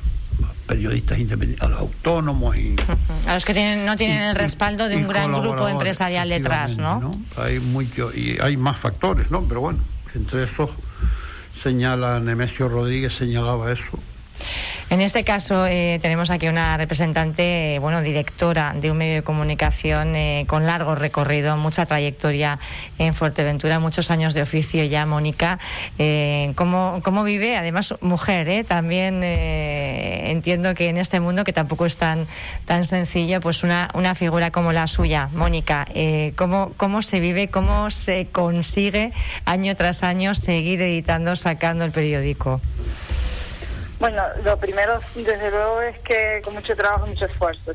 periodistas 0.68 1.20
independientes, 1.20 1.66
a 1.66 1.70
los 1.70 1.80
autónomos 1.80 2.56
y 2.58 2.76
a 3.28 3.34
los 3.34 3.46
que 3.46 3.54
tienen, 3.54 3.86
no 3.86 3.96
tienen 3.96 4.22
el 4.22 4.36
respaldo 4.36 4.88
de 4.88 4.98
un 4.98 5.08
gran 5.08 5.32
grupo 5.34 5.68
empresarial 5.68 6.30
detrás, 6.30 6.78
¿no? 6.78 7.12
Hay 7.36 7.60
mucho 7.60 8.12
y 8.16 8.38
hay 8.42 8.58
más 8.58 8.78
factores, 8.78 9.32
¿no? 9.32 9.42
Pero 9.44 9.62
bueno, 9.62 9.80
entre 10.14 10.44
esos 10.44 10.70
señala 11.62 12.20
Nemesio 12.20 12.70
Rodríguez 12.70 13.14
señalaba 13.14 13.72
eso 13.72 14.00
en 14.92 15.00
este 15.00 15.24
caso 15.24 15.66
eh, 15.68 16.00
tenemos 16.02 16.32
aquí 16.32 16.50
una 16.50 16.76
representante, 16.76 17.80
bueno, 17.80 18.02
directora 18.02 18.76
de 18.76 18.92
un 18.92 18.98
medio 18.98 19.16
de 19.16 19.24
comunicación 19.24 20.18
eh, 20.18 20.44
con 20.48 20.66
largo 20.66 20.96
recorrido, 20.96 21.56
mucha 21.56 21.86
trayectoria 21.86 22.60
en 23.00 23.14
Fuerteventura, 23.14 23.80
muchos 23.80 24.12
años 24.12 24.34
de 24.34 24.42
oficio 24.42 24.84
ya, 24.84 25.06
Mónica. 25.06 25.60
Eh, 25.98 26.52
¿cómo, 26.56 27.24
vive? 27.24 27.56
Además, 27.56 27.96
mujer, 28.02 28.66
también 28.66 29.24
entiendo 29.24 30.74
que 30.74 30.90
en 30.90 30.98
este 30.98 31.22
mundo 31.22 31.46
que 31.46 31.54
tampoco 31.54 31.86
es 31.86 31.96
tan, 31.96 32.28
tan 32.66 32.84
sencillo, 32.84 33.40
pues 33.40 33.64
una, 33.64 33.90
una 33.94 34.14
figura 34.14 34.52
como 34.52 34.74
la 34.74 34.88
suya, 34.88 35.30
Mónica, 35.34 35.88
¿cómo, 36.36 36.74
¿cómo 36.76 37.02
se 37.02 37.22
vive, 37.22 37.48
cómo 37.48 37.92
se 37.92 38.28
consigue 38.28 39.14
año 39.46 39.74
tras 39.78 40.04
año 40.04 40.36
seguir 40.36 40.82
editando, 40.82 41.38
sacando 41.38 41.86
el 41.86 41.92
periódico? 41.94 42.60
Bueno, 44.02 44.24
lo 44.44 44.58
primero, 44.58 45.00
desde 45.14 45.52
luego, 45.52 45.80
es 45.84 46.00
que 46.00 46.42
con 46.44 46.56
mucho 46.56 46.76
trabajo, 46.76 47.06
mucho 47.06 47.26
esfuerzo. 47.26 47.72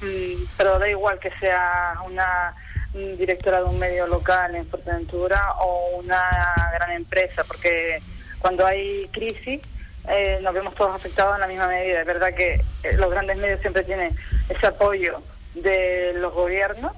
Mm, 0.00 0.44
pero 0.56 0.78
da 0.78 0.88
igual 0.88 1.18
que 1.18 1.32
sea 1.40 1.96
una 2.06 2.54
directora 2.92 3.58
de 3.58 3.64
un 3.64 3.80
medio 3.80 4.06
local 4.06 4.54
en 4.54 4.68
Fuerteventura 4.68 5.54
o 5.58 5.98
una 5.98 6.70
gran 6.74 6.92
empresa, 6.92 7.42
porque 7.42 8.00
cuando 8.38 8.64
hay 8.64 9.08
crisis 9.08 9.62
eh, 10.06 10.38
nos 10.42 10.54
vemos 10.54 10.76
todos 10.76 10.94
afectados 10.94 11.34
en 11.34 11.40
la 11.40 11.48
misma 11.48 11.66
medida. 11.66 12.02
Es 12.02 12.06
verdad 12.06 12.32
que 12.34 12.62
eh, 12.84 12.92
los 12.96 13.10
grandes 13.10 13.36
medios 13.36 13.60
siempre 13.60 13.82
tienen 13.82 14.14
ese 14.48 14.68
apoyo 14.68 15.22
de 15.54 16.12
los 16.14 16.32
gobiernos, 16.32 16.92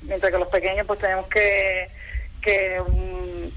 mientras 0.00 0.32
que 0.32 0.38
los 0.38 0.48
pequeños 0.48 0.86
pues 0.86 1.00
tenemos 1.00 1.28
que, 1.28 1.90
que 2.40 2.80
mm, 2.80 3.50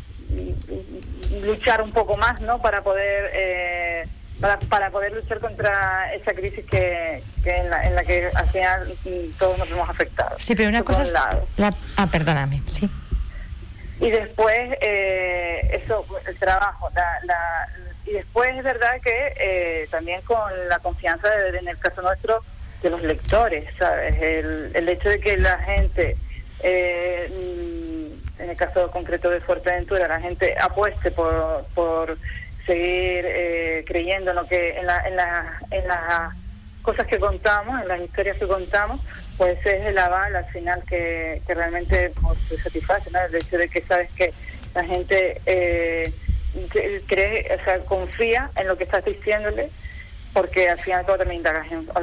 luchar 1.45 1.81
un 1.81 1.93
poco 1.93 2.17
más, 2.17 2.41
¿no? 2.41 2.61
Para 2.61 2.83
poder 2.83 3.31
eh, 3.33 4.05
para, 4.39 4.59
para 4.59 4.89
poder 4.89 5.13
luchar 5.13 5.39
contra 5.39 6.13
esa 6.13 6.33
crisis 6.33 6.65
que, 6.65 7.23
que 7.43 7.57
en, 7.57 7.69
la, 7.69 7.85
en, 7.85 7.95
la, 7.95 8.03
que 8.03 8.29
al 8.33 8.49
final 8.49 8.93
todos 9.37 9.57
nos 9.57 9.69
hemos 9.69 9.89
afectado. 9.89 10.35
Sí, 10.39 10.55
pero 10.55 10.69
una 10.69 10.83
cosa 10.83 11.03
es... 11.03 11.13
La, 11.57 11.73
ah, 11.97 12.07
perdóname, 12.07 12.61
sí. 12.67 12.89
y 13.99 14.09
después 14.11 14.77
eh, 14.81 15.81
eso, 15.83 16.05
el 16.27 16.37
trabajo, 16.37 16.89
la, 16.95 17.67
y 18.05 18.13
después 18.13 18.55
es 18.55 18.63
verdad 18.63 18.99
que 19.03 19.33
eh, 19.37 19.87
también 19.91 20.21
con 20.21 20.51
la 20.67 20.79
confianza 20.79 21.27
en 21.47 21.67
el 21.67 21.77
caso 21.77 22.01
nuestro 22.01 22.43
de 22.81 22.89
los 22.89 23.03
lectores, 23.03 23.65
¿sabes? 23.77 24.15
El, 24.21 24.71
el 24.73 24.89
hecho 24.89 25.09
de 25.09 25.19
que 25.19 25.37
la 25.37 25.57
gente, 25.59 26.17
eh, 26.63 27.29
mm, 27.29 28.41
en 28.41 28.49
el 28.49 28.55
caso 28.55 28.89
concreto 28.89 29.29
de 29.29 29.41
Fuerteventura, 29.41 30.07
la 30.07 30.21
gente 30.21 30.55
apueste 30.59 31.11
por, 31.11 31.65
por 31.75 32.17
seguir 32.69 33.25
creyendo 33.85 34.31
en 34.31 34.35
lo 34.35 34.45
que 34.45 34.77
en 34.77 34.85
la, 34.85 35.07
en 35.07 35.15
la, 35.15 35.59
en 35.71 35.87
las 35.87 36.33
cosas 36.81 37.07
que 37.07 37.19
contamos, 37.19 37.81
en 37.81 37.87
las 37.87 38.01
historias 38.01 38.37
que 38.37 38.47
contamos, 38.47 39.01
pues 39.37 39.57
es 39.65 39.85
el 39.85 39.97
aval 39.97 40.35
al 40.35 40.45
final 40.47 40.83
que, 40.87 41.41
que 41.45 41.53
realmente 41.53 42.11
pues, 42.21 42.37
te 42.49 42.57
satisface, 42.61 43.09
¿no? 43.11 43.19
El 43.21 43.35
hecho 43.35 43.57
de 43.57 43.69
que 43.69 43.81
sabes 43.81 44.09
que 44.11 44.33
la 44.75 44.83
gente 44.83 45.41
eh, 45.45 46.03
cree, 47.07 47.57
o 47.59 47.63
sea, 47.63 47.79
confía 47.79 48.49
en 48.59 48.67
lo 48.67 48.77
que 48.77 48.83
estás 48.83 49.05
diciéndole 49.05 49.69
porque 50.33 50.69
al 50.69 50.79
final 50.79 51.05
todo 51.05 51.17
también 51.17 51.43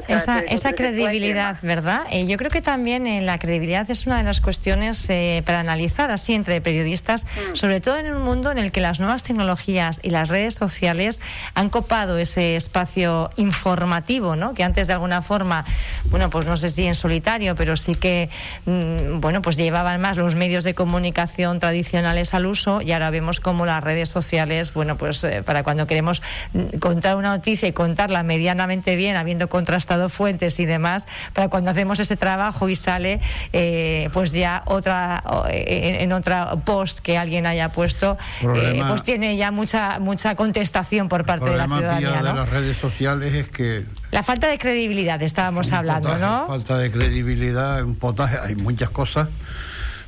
esa, 0.09 0.41
esa 0.41 0.73
credibilidad, 0.73 1.59
¿verdad? 1.63 2.03
Eh, 2.11 2.27
yo 2.27 2.37
creo 2.37 2.51
que 2.51 2.63
también 2.63 3.07
eh, 3.07 3.21
la 3.21 3.39
credibilidad 3.39 3.89
es 3.91 4.07
una 4.07 4.19
de 4.19 4.25
las 4.25 4.41
cuestiones 4.41 5.09
eh, 5.09 5.43
para 5.47 5.61
analizar 5.61 6.11
así 6.11 6.35
entre 6.35 6.61
periodistas, 6.61 7.25
mm. 7.25 7.55
sobre 7.55 7.81
todo 7.81 7.99
en 7.99 8.13
un 8.13 8.23
mundo 8.23 8.51
en 8.51 8.59
el 8.59 8.73
que 8.73 8.81
las 8.81 8.99
nuevas 8.99 9.23
tecnologías 9.23 10.01
y 10.03 10.11
las 10.11 10.29
redes 10.29 10.55
sociales 10.55 11.21
han 11.55 11.71
copado 11.71 12.19
ese 12.19 12.57
espacio 12.57 13.31
informativo, 13.37 14.35
¿no? 14.35 14.55
Que 14.55 14.65
antes 14.65 14.87
de 14.87 14.95
alguna 14.95 15.23
forma, 15.23 15.65
bueno, 16.07 16.29
pues 16.29 16.47
no 16.47 16.57
sé 16.57 16.71
si 16.71 16.85
en 16.85 16.95
solitario, 16.95 17.55
pero 17.55 17.77
sí 17.77 17.95
que, 17.95 18.29
mm, 18.65 19.21
bueno, 19.21 19.41
pues 19.41 19.57
llevaban 19.57 20.01
más 20.01 20.17
los 20.17 20.35
medios 20.35 20.65
de 20.65 20.75
comunicación 20.75 21.61
tradicionales 21.61 22.35
al 22.35 22.47
uso 22.47 22.81
y 22.83 22.93
ahora 22.93 23.11
vemos 23.11 23.41
cómo 23.41 23.67
las 23.67 23.83
redes 23.83 24.09
sociales, 24.09 24.73
bueno, 24.73 24.97
pues 24.97 25.25
para 25.45 25.63
cuando 25.63 25.87
queremos 25.87 26.23
mm, 26.53 26.79
contar 26.79 27.17
una 27.17 27.31
noticia 27.31 27.69
y 27.69 27.73
contarla 27.73 28.16
medianamente 28.23 28.97
bien, 28.97 29.17
habiendo 29.17 29.49
contrastado 29.49 30.09
fuentes 30.09 30.59
y 30.61 30.67
demás, 30.67 31.07
para 31.33 31.49
cuando 31.49 31.71
hacemos 31.71 32.01
ese 32.01 32.17
trabajo 32.17 32.69
y 32.69 32.77
sale, 32.77 33.21
eh, 33.53 34.09
pues 34.13 34.33
ya 34.33 34.63
otra 34.67 35.23
eh, 35.51 35.99
en, 36.01 36.13
otra 36.13 36.57
post 36.65 37.01
que 37.01 37.19
alguien 37.19 37.47
haya 37.47 37.71
puesto, 37.71 38.17
eh, 38.55 38.83
pues 38.89 39.03
tiene 39.03 39.37
ya 39.37 39.51
mucha 39.51 39.99
mucha 39.99 40.35
contestación 40.35 41.09
por 41.09 41.25
parte 41.25 41.51
de 41.51 41.57
la 41.57 41.67
ciudadanía. 41.67 42.23
de 42.23 42.23
las 42.23 42.49
redes 42.49 42.77
sociales 42.77 43.35
es 43.35 43.49
que 43.49 43.85
la 44.11 44.23
falta 44.23 44.47
de 44.49 44.59
credibilidad 44.59 45.23
estábamos 45.23 45.73
hablando, 45.73 46.17
¿no? 46.19 46.47
Falta 46.47 46.79
de 46.79 46.91
credibilidad, 46.91 47.83
un 47.83 47.97
potaje, 47.97 48.39
hay 48.39 48.55
muchas 48.55 48.91
cosas, 48.91 49.29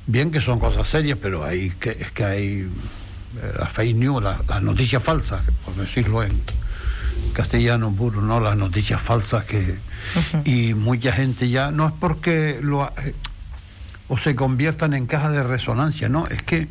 bien 0.07 0.31
que 0.31 0.41
son 0.41 0.59
cosas 0.59 0.87
serias, 0.89 1.19
pero 1.21 1.45
hay 1.45 1.71
que 1.71 1.91
es 1.91 2.11
que 2.11 2.25
hay 2.25 2.71
las 3.59 3.71
fake 3.73 3.97
news, 3.97 4.23
las 4.23 4.63
noticias 4.63 5.03
falsas, 5.03 5.43
por 5.65 5.75
decirlo 5.77 6.23
en 6.23 6.41
castellano 7.33 7.93
puro, 7.93 8.21
¿no? 8.21 8.41
Las 8.41 8.57
noticias 8.57 9.01
falsas 9.01 9.45
que... 9.45 9.79
Y 10.45 10.75
mucha 10.75 11.13
gente 11.13 11.49
ya, 11.49 11.71
no 11.71 11.87
es 11.89 11.93
porque 11.99 12.59
lo... 12.61 12.85
Eh, 12.85 13.15
o 14.09 14.17
se 14.17 14.35
conviertan 14.35 14.95
en 14.95 15.07
cajas 15.07 15.33
de 15.33 15.43
resonancia, 15.43 16.09
¿no? 16.09 16.27
Es 16.27 16.43
que 16.43 16.67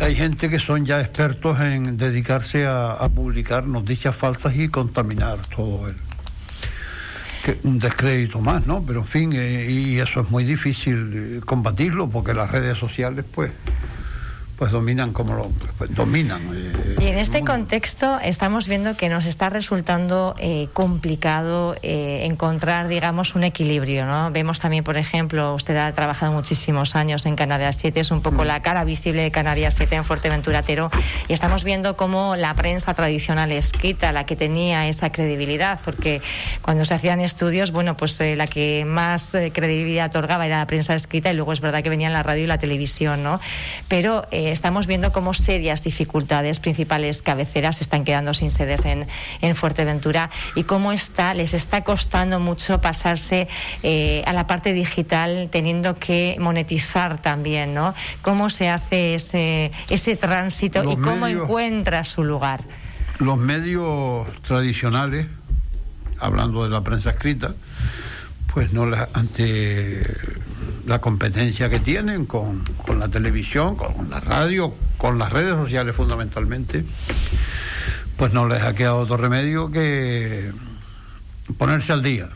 hay 0.00 0.14
gente 0.14 0.48
que 0.48 0.58
son 0.58 0.86
ya 0.86 1.00
expertos 1.00 1.60
en 1.60 1.96
dedicarse 1.96 2.66
a, 2.66 3.08
publicar 3.14 3.66
noticias 3.66 4.14
falsas 4.14 4.56
y 4.56 4.68
contaminar 4.68 5.38
todo 5.54 5.88
el... 5.88 5.96
Que 7.44 7.58
un 7.62 7.78
descrédito 7.78 8.40
más, 8.40 8.66
¿no? 8.66 8.82
Pero 8.84 9.00
en 9.00 9.06
fin, 9.06 9.32
eh, 9.34 9.70
y 9.70 9.98
eso 9.98 10.20
es 10.20 10.30
muy 10.30 10.44
difícil 10.44 11.12
eh, 11.14 11.40
combatirlo 11.44 12.08
porque 12.08 12.34
las 12.34 12.50
redes 12.50 12.78
sociales, 12.78 13.24
pues 13.32 13.50
pues 14.56 14.72
dominan 14.72 15.12
como 15.12 15.34
lo 15.34 15.50
pues 15.78 15.94
dominan. 15.94 16.40
Eh, 16.54 16.96
y 17.06 17.08
en 17.08 17.18
este 17.18 17.44
contexto 17.44 18.18
estamos 18.20 18.66
viendo 18.66 18.96
que 18.96 19.08
nos 19.08 19.26
está 19.26 19.48
resultando 19.48 20.34
eh, 20.40 20.66
complicado 20.72 21.76
eh, 21.82 22.24
encontrar, 22.24 22.88
digamos, 22.88 23.36
un 23.36 23.44
equilibrio, 23.44 24.06
¿no? 24.06 24.32
Vemos 24.32 24.58
también, 24.58 24.82
por 24.82 24.96
ejemplo, 24.96 25.54
usted 25.54 25.76
ha 25.76 25.92
trabajado 25.92 26.32
muchísimos 26.32 26.96
años 26.96 27.24
en 27.24 27.36
Canarias 27.36 27.76
7, 27.76 28.00
es 28.00 28.10
un 28.10 28.22
poco 28.22 28.42
mm. 28.42 28.46
la 28.46 28.62
cara 28.62 28.82
visible 28.82 29.22
de 29.22 29.30
Canarias 29.30 29.76
7 29.76 29.94
en 29.94 30.04
Fuerteventura 30.04 30.62
Tero, 30.62 30.90
y 31.28 31.32
estamos 31.32 31.62
viendo 31.62 31.96
cómo 31.96 32.34
la 32.34 32.52
prensa 32.54 32.92
tradicional 32.94 33.52
escrita, 33.52 34.10
la 34.10 34.26
que 34.26 34.34
tenía 34.34 34.88
esa 34.88 35.12
credibilidad, 35.12 35.78
porque 35.84 36.20
cuando 36.60 36.84
se 36.84 36.94
hacían 36.94 37.20
estudios, 37.20 37.70
bueno, 37.70 37.96
pues 37.96 38.18
la 38.18 38.48
que 38.48 38.84
más 38.84 39.36
credibilidad 39.52 40.08
otorgaba 40.08 40.44
era 40.46 40.58
la 40.58 40.66
prensa 40.66 40.94
escrita, 40.94 41.30
y 41.30 41.34
luego 41.36 41.52
es 41.52 41.60
verdad 41.60 41.84
que 41.84 41.90
venían 41.90 42.12
la 42.12 42.24
radio 42.24 42.42
y 42.42 42.48
la 42.48 42.58
televisión, 42.58 43.22
¿no? 43.22 43.38
Pero 43.86 44.26
estamos 44.32 44.88
viendo 44.88 45.12
cómo 45.12 45.34
serias 45.34 45.84
dificultades, 45.84 46.58
principales 46.58 46.95
cabeceras 47.22 47.80
están 47.80 48.04
quedando 48.04 48.34
sin 48.34 48.50
sedes 48.50 48.84
en, 48.84 49.06
Fuerteventura 49.54 50.30
y 50.54 50.64
cómo 50.64 50.92
está, 50.92 51.32
les 51.32 51.54
está 51.54 51.82
costando 51.82 52.40
mucho 52.40 52.80
pasarse 52.80 53.48
eh, 53.82 54.22
a 54.26 54.32
la 54.32 54.46
parte 54.46 54.72
digital 54.72 55.48
teniendo 55.50 55.98
que 55.98 56.36
monetizar 56.40 57.20
también, 57.22 57.72
¿no? 57.74 57.94
¿Cómo 58.22 58.50
se 58.50 58.68
hace 58.68 59.14
ese, 59.14 59.70
ese 59.88 60.16
tránsito 60.16 60.82
y 60.90 60.96
cómo 60.96 61.26
encuentra 61.26 62.04
su 62.04 62.24
lugar? 62.24 62.64
Los 63.18 63.38
medios 63.38 64.26
tradicionales, 64.42 65.26
hablando 66.18 66.64
de 66.64 66.70
la 66.70 66.82
prensa 66.82 67.10
escrita, 67.10 67.54
pues 68.52 68.72
no 68.72 68.86
la, 68.86 69.08
ante 69.14 70.02
la 70.86 71.00
competencia 71.00 71.68
que 71.68 71.80
tienen 71.80 72.26
con, 72.26 72.64
la 72.98 73.08
televisión, 73.08 73.76
con 73.76 74.10
la 74.10 74.20
radio, 74.20 74.74
con 74.98 75.18
las 75.18 75.32
redes 75.32 75.54
sociales 75.54 75.94
fundamentalmente, 75.94 76.84
pues 78.16 78.32
no 78.32 78.48
les 78.48 78.62
ha 78.62 78.74
quedado 78.74 78.98
otro 78.98 79.16
remedio 79.16 79.70
que 79.70 80.52
ponerse 81.58 81.92
al 81.92 82.02
día. 82.02 82.28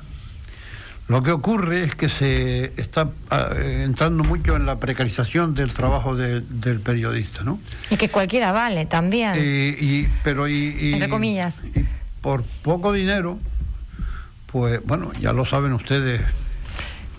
Lo 1.08 1.25
que 1.25 1.32
ocurre 1.32 1.82
es 1.82 1.96
que 1.96 2.08
se 2.08 2.72
está 2.76 3.10
ah, 3.30 3.49
entrando 3.58 4.22
mucho 4.22 4.54
en 4.54 4.64
la 4.64 4.78
precarización 4.78 5.54
del 5.54 5.72
trabajo 5.72 6.14
del 6.14 6.80
periodista, 6.84 7.42
¿no? 7.42 7.58
Y 7.90 7.96
que 7.96 8.10
cualquiera 8.10 8.52
vale 8.52 8.87
también. 8.87 9.34
y, 9.37 10.06
pero 10.22 10.46
y, 10.46 10.92
Entre 10.92 11.08
comillas. 11.08 11.62
Y 11.75 11.84
por 12.20 12.44
poco 12.62 12.92
dinero, 12.92 13.40
pues 14.46 14.80
bueno, 14.84 15.12
ya 15.20 15.32
lo 15.32 15.44
saben 15.44 15.72
ustedes 15.72 16.20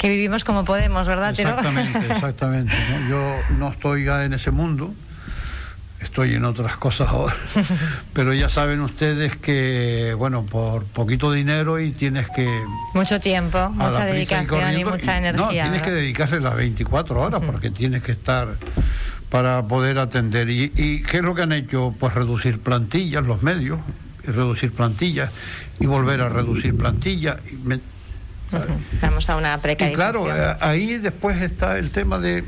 que 0.02 0.10
vivimos 0.10 0.44
como 0.44 0.66
podemos, 0.66 1.06
¿verdad? 1.06 1.30
Exactamente, 1.30 2.00
exactamente. 2.10 2.74
Yo 3.08 3.36
no 3.60 3.70
estoy 3.70 4.06
ya 4.06 4.26
en 4.26 4.34
ese 4.34 4.50
mundo, 4.50 4.96
estoy 6.00 6.34
en 6.34 6.44
otras 6.44 6.76
cosas 6.78 7.10
ahora, 7.10 7.36
pero 8.14 8.34
ya 8.34 8.50
saben 8.50 8.82
ustedes 8.82 9.36
que, 9.36 10.16
bueno, 10.18 10.44
por 10.44 10.86
poquito 10.86 11.32
dinero 11.32 11.80
y 11.80 11.92
tienes 11.92 12.28
que... 12.30 12.50
Mucho 12.96 13.20
tiempo, 13.20 13.70
mucha 13.70 14.04
dedicación 14.06 14.80
y, 14.80 14.84
mucha 14.84 15.20
energía. 15.20 15.46
No, 15.46 15.50
tienes 15.50 15.84
que 15.84 15.92
dedicarle 15.92 16.40
las 16.40 16.56
24 16.56 17.22
horas 17.22 17.42
porque 17.46 17.70
tienes 17.70 18.02
que 18.02 18.14
estar 18.14 18.48
para 19.30 19.62
poder 19.68 20.00
atender. 20.00 20.50
¿Y, 20.50 20.72
¿Y 20.76 21.04
qué 21.04 21.18
es 21.18 21.24
lo 21.24 21.36
que 21.36 21.44
han 21.44 21.52
hecho? 21.52 21.94
Pues 22.00 22.16
reducir 22.16 22.60
plantillas, 22.60 23.24
los 23.24 23.44
medios, 23.44 23.80
y 24.28 24.32
reducir 24.32 24.72
plantillas 24.72 25.30
y 25.80 25.86
volver 25.86 26.22
a 26.22 26.30
reducir 26.30 26.76
plantillas. 26.76 27.38
Vamos 29.02 29.30
a 29.30 29.36
una 29.36 29.58
precarización. 29.60 30.10
Y 30.10 30.30
claro, 30.30 30.36
eh, 30.36 30.58
ahí 30.60 30.98
después 30.98 31.42
está 31.42 31.78
el 31.78 31.92
tema 31.92 32.20
de 32.20 32.44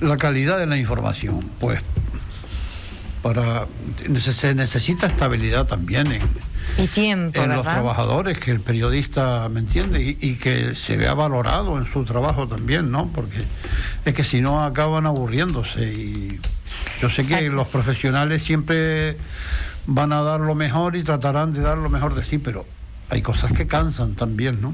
la 0.00 0.16
calidad 0.16 0.58
de 0.58 0.66
la 0.66 0.76
información. 0.76 1.40
Pues 1.60 1.80
para 3.22 3.66
se 4.18 4.54
necesita 4.54 5.06
estabilidad 5.06 5.66
también 5.66 6.10
en, 6.12 6.22
y 6.78 6.86
tiempo, 6.86 7.42
en 7.42 7.50
los 7.50 7.62
trabajadores, 7.62 8.38
que 8.38 8.50
el 8.50 8.60
periodista, 8.60 9.48
¿me 9.48 9.60
entiende? 9.60 10.02
Y, 10.02 10.18
y, 10.20 10.36
que 10.36 10.74
se 10.74 10.96
vea 10.96 11.14
valorado 11.14 11.76
en 11.78 11.86
su 11.86 12.04
trabajo 12.04 12.46
también, 12.48 12.90
¿no? 12.90 13.08
Porque 13.08 13.38
es 14.04 14.14
que 14.14 14.24
si 14.24 14.40
no 14.40 14.64
acaban 14.64 15.06
aburriéndose. 15.06 15.92
Y 15.92 16.40
yo 17.02 17.10
sé 17.10 17.26
que 17.26 17.50
los 17.50 17.68
profesionales 17.68 18.42
siempre 18.42 19.16
van 19.86 20.12
a 20.12 20.22
dar 20.22 20.40
lo 20.40 20.54
mejor 20.54 20.96
y 20.96 21.02
tratarán 21.02 21.52
de 21.52 21.60
dar 21.60 21.78
lo 21.78 21.90
mejor 21.90 22.14
de 22.14 22.24
sí, 22.24 22.38
pero 22.38 22.66
hay 23.10 23.22
cosas 23.22 23.52
que 23.52 23.66
cansan 23.66 24.14
también, 24.14 24.60
¿no? 24.60 24.72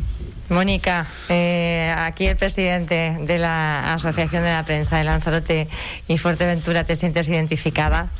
Mónica, 0.48 1.06
eh, 1.28 1.92
aquí 1.96 2.26
el 2.26 2.36
presidente 2.36 3.16
de 3.20 3.38
la 3.38 3.94
Asociación 3.94 4.44
de 4.44 4.52
la 4.52 4.64
Prensa 4.64 4.98
de 4.98 5.04
Lanzarote 5.04 5.68
y 6.06 6.18
Fuerteventura, 6.18 6.84
¿te 6.84 6.94
sientes 6.94 7.28
identificada? 7.28 8.10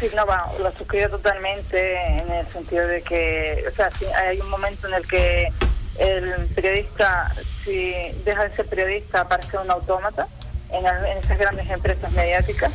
Sí, 0.00 0.08
no, 0.16 0.24
bueno, 0.24 0.44
lo 0.62 0.72
suscribo 0.72 1.10
totalmente 1.10 1.96
en 2.16 2.32
el 2.32 2.46
sentido 2.46 2.86
de 2.86 3.02
que, 3.02 3.62
o 3.68 3.74
sea, 3.74 3.90
hay 4.26 4.40
un 4.40 4.48
momento 4.48 4.88
en 4.88 4.94
el 4.94 5.06
que 5.06 5.52
el 5.98 6.46
periodista, 6.54 7.34
si 7.62 7.92
deja 8.24 8.44
de 8.44 8.56
ser 8.56 8.66
periodista, 8.66 9.28
parece 9.28 9.58
un 9.58 9.70
autómata 9.70 10.26
en, 10.70 10.86
en 10.86 11.18
esas 11.18 11.38
grandes 11.38 11.68
empresas 11.68 12.10
mediáticas. 12.12 12.72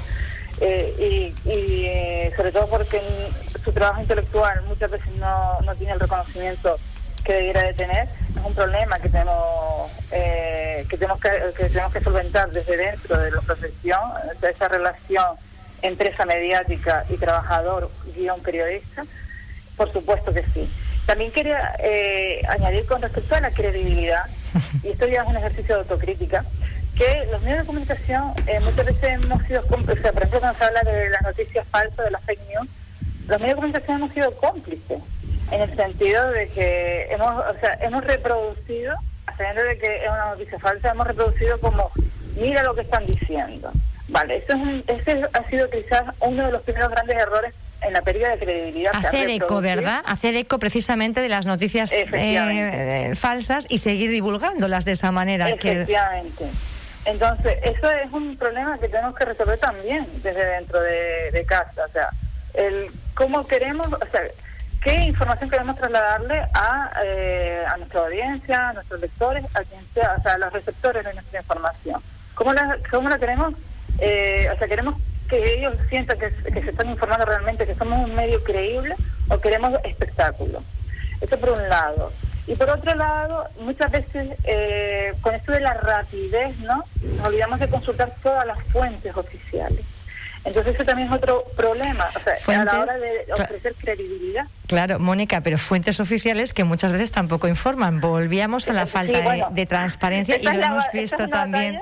Eh, 0.60 1.34
y, 1.46 1.50
y, 1.50 2.32
sobre 2.36 2.52
todo 2.52 2.68
porque 2.68 3.02
su 3.64 3.72
trabajo 3.72 4.02
intelectual 4.02 4.62
muchas 4.64 4.92
veces 4.92 5.10
no, 5.16 5.60
no 5.62 5.76
tiene 5.76 5.94
el 5.94 6.00
reconocimiento 6.00 6.78
que 7.24 7.34
debiera 7.34 7.64
de 7.64 7.74
tener. 7.74 8.08
es 8.36 8.46
un 8.46 8.54
problema 8.54 9.00
que 9.00 9.10
tenemos 9.10 9.92
eh, 10.12 10.86
que 10.90 10.98
tenemos 10.98 11.20
que, 11.20 11.30
tenemos 11.70 11.94
que 11.94 12.02
solventar 12.02 12.52
desde 12.52 12.78
dentro 12.78 13.18
de 13.18 13.32
la 13.32 13.42
profesión, 13.42 14.02
esa 14.42 14.68
relación 14.68 15.26
empresa 15.82 16.26
mediática 16.26 17.06
y 17.10 17.18
trabajador 17.18 17.90
guion 18.16 18.42
periodista, 18.42 19.06
por 19.76 19.92
supuesto 19.92 20.34
que 20.34 20.44
sí. 20.54 20.70
También 21.06 21.32
quería 21.32 21.76
eh, 21.80 22.42
añadir 22.48 22.86
con 22.86 23.02
respecto 23.02 23.36
a 23.36 23.42
la 23.42 23.52
credibilidad, 23.52 24.26
y 24.84 24.90
esto 24.90 25.08
ya 25.08 25.22
es 25.22 25.28
un 25.28 25.38
ejercicio 25.38 25.76
de 25.76 25.82
autocrítica, 25.82 26.46
que 27.02 27.26
los 27.32 27.42
medios 27.42 27.62
de 27.62 27.66
comunicación 27.66 28.34
eh, 28.46 28.60
muchas 28.60 28.86
veces 28.86 29.04
hemos 29.04 29.42
sido 29.44 29.66
cómplices, 29.66 30.12
por 30.12 30.22
ejemplo 30.22 30.40
cuando 30.40 30.58
se 30.60 30.66
habla 30.66 30.82
de 30.82 31.10
las 31.10 31.22
noticias 31.24 31.68
falsas, 31.72 32.06
de 32.06 32.12
las 32.12 32.24
fake 32.26 32.42
news, 32.50 32.68
los 33.28 33.40
medios 33.40 33.48
de 33.50 33.56
comunicación 33.56 33.98
hemos 33.98 34.12
sido 34.14 34.36
cómplices, 34.38 35.00
en 35.52 35.62
el 35.62 35.76
sentido 35.76 36.30
de 36.30 36.48
que 36.50 37.08
hemos, 37.10 37.32
o 37.32 37.60
sea, 37.60 37.74
hemos 37.82 38.04
reproducido, 38.04 38.96
sabiendo 39.36 39.64
de 39.64 39.80
que 39.80 40.04
es 40.04 40.10
una 40.10 40.26
noticia 40.30 40.60
falsa, 40.60 40.92
hemos 40.92 41.08
reproducido 41.08 41.60
como, 41.60 41.90
mira 42.36 42.62
lo 42.64 42.76
que 42.76 42.82
están 42.82 43.08
diciendo. 43.08 43.72
Vale, 44.08 44.38
eso 44.38 44.54
es 44.88 45.08
ese 45.08 45.24
ha 45.34 45.50
sido 45.50 45.70
quizás 45.70 46.04
uno 46.20 46.46
de 46.46 46.52
los 46.52 46.62
primeros 46.62 46.92
grandes 46.92 47.18
errores 47.18 47.54
en 47.82 47.94
la 47.94 48.02
pérdida 48.04 48.30
de 48.30 48.38
credibilidad. 48.38 48.92
Hacer 48.94 49.28
eco, 49.30 49.60
¿verdad? 49.60 50.04
Hacer 50.06 50.36
eco 50.36 50.60
precisamente 50.60 51.20
de 51.20 51.30
las 51.30 51.48
noticias 51.48 51.92
eh, 51.94 53.14
falsas 53.16 53.66
y 53.70 53.80
seguir 53.80 54.12
divulgándolas 54.12 54.86
de 54.86 54.92
esa 54.92 55.12
manera. 55.12 55.50
Efectivamente. 55.50 56.46
Entonces, 57.06 57.58
eso 57.64 57.90
es 57.90 58.12
un 58.12 58.38
problema 58.38 58.78
que 58.78 58.88
tenemos 58.88 59.16
que 59.16 59.26
resolver 59.26 59.58
también 59.60 60.08
desde 60.22 60.46
dentro 60.46 60.80
de, 60.82 61.46
casa. 61.48 61.86
O 61.86 61.92
sea, 61.92 62.10
el 62.54 62.92
cómo 63.16 63.48
queremos, 63.48 63.88
o 63.88 64.12
sea, 64.12 64.22
qué 64.84 64.96
información 65.06 65.50
queremos 65.50 65.78
trasladarle 65.78 66.44
a, 66.54 66.92
eh, 67.04 67.64
a 67.68 67.78
nuestra 67.78 68.02
audiencia, 68.02 68.70
a 68.70 68.74
nuestros 68.74 69.02
lectores, 69.02 69.44
a 69.56 69.64
quien 69.64 69.86
sea, 69.94 70.16
o 70.18 70.22
sea, 70.22 70.36
a 70.36 70.38
los 70.38 70.54
receptores 70.54 71.04
de 71.04 71.14
nuestra 71.14 71.40
información. 71.40 72.02
¿Cómo 72.36 72.54
la, 72.54 72.78
cómo 72.90 73.10
la 73.10 73.18
queremos? 73.18 73.54
Eh, 74.00 74.48
o 74.54 74.58
sea, 74.58 74.68
queremos 74.68 74.96
que 75.28 75.54
ellos 75.56 75.76
sientan 75.90 76.20
que, 76.20 76.30
se 76.30 76.70
están 76.70 76.90
informando 76.90 77.26
realmente, 77.26 77.66
que 77.66 77.76
somos 77.76 78.08
un 78.08 78.16
medio 78.16 78.44
creíble 78.44 78.96
o 79.30 79.40
queremos 79.40 79.72
espectáculo. 79.84 80.62
Eso 81.22 81.40
por 81.40 81.52
un 81.52 81.70
lado. 81.70 82.12
Y 82.48 82.56
por 82.56 82.70
otro 82.70 82.96
lado, 82.96 83.46
muchas 83.60 83.92
veces 83.92 84.38
eh, 84.44 85.14
con 85.22 85.36
esto 85.36 85.52
de 85.52 85.62
la 85.62 85.74
rapidez, 85.74 86.58
¿no? 86.60 86.84
Nos 87.02 87.28
olvidamos 87.28 87.60
de 87.60 87.70
consultar 87.70 88.14
todas 88.24 88.46
las 88.46 88.62
fuentes 88.66 89.16
oficiales. 89.16 89.86
Entonces 90.44 90.74
eso 90.74 90.84
también 90.86 91.08
es 91.08 91.14
otro 91.16 91.44
problema, 91.56 92.10
o 92.16 92.20
sea, 92.20 92.62
a 92.62 92.66
la 92.66 92.80
hora 92.80 92.98
de 92.98 93.32
ofrecer 93.32 93.76
credibilidad. 93.76 94.46
Claro, 94.66 94.98
Mónica, 94.98 95.42
pero 95.42 95.60
fuentes 95.60 96.00
oficiales 96.00 96.54
que 96.54 96.64
muchas 96.64 96.92
veces 96.92 97.12
tampoco 97.12 97.48
informan. 97.48 98.02
Volvíamos 98.02 98.68
a 98.68 98.74
la 98.74 98.88
falta 98.88 99.50
de, 99.52 99.66
transparencia 99.68 100.38
y 100.42 100.44
lo 100.44 100.52
hemos 100.52 100.86
visto 100.92 101.28
también 101.28 101.80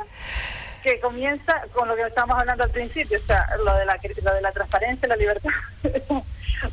que 0.83 0.99
comienza 0.99 1.61
con 1.73 1.87
lo 1.87 1.95
que 1.95 2.03
estábamos 2.03 2.37
hablando 2.39 2.63
al 2.63 2.71
principio, 2.71 3.17
o 3.17 3.25
sea, 3.25 3.45
lo 3.63 3.75
de 3.75 3.85
la, 3.85 3.99
lo 4.23 4.33
de 4.33 4.41
la 4.41 4.51
transparencia, 4.51 5.07
la 5.07 5.15
libertad. 5.15 5.49
o 6.09 6.23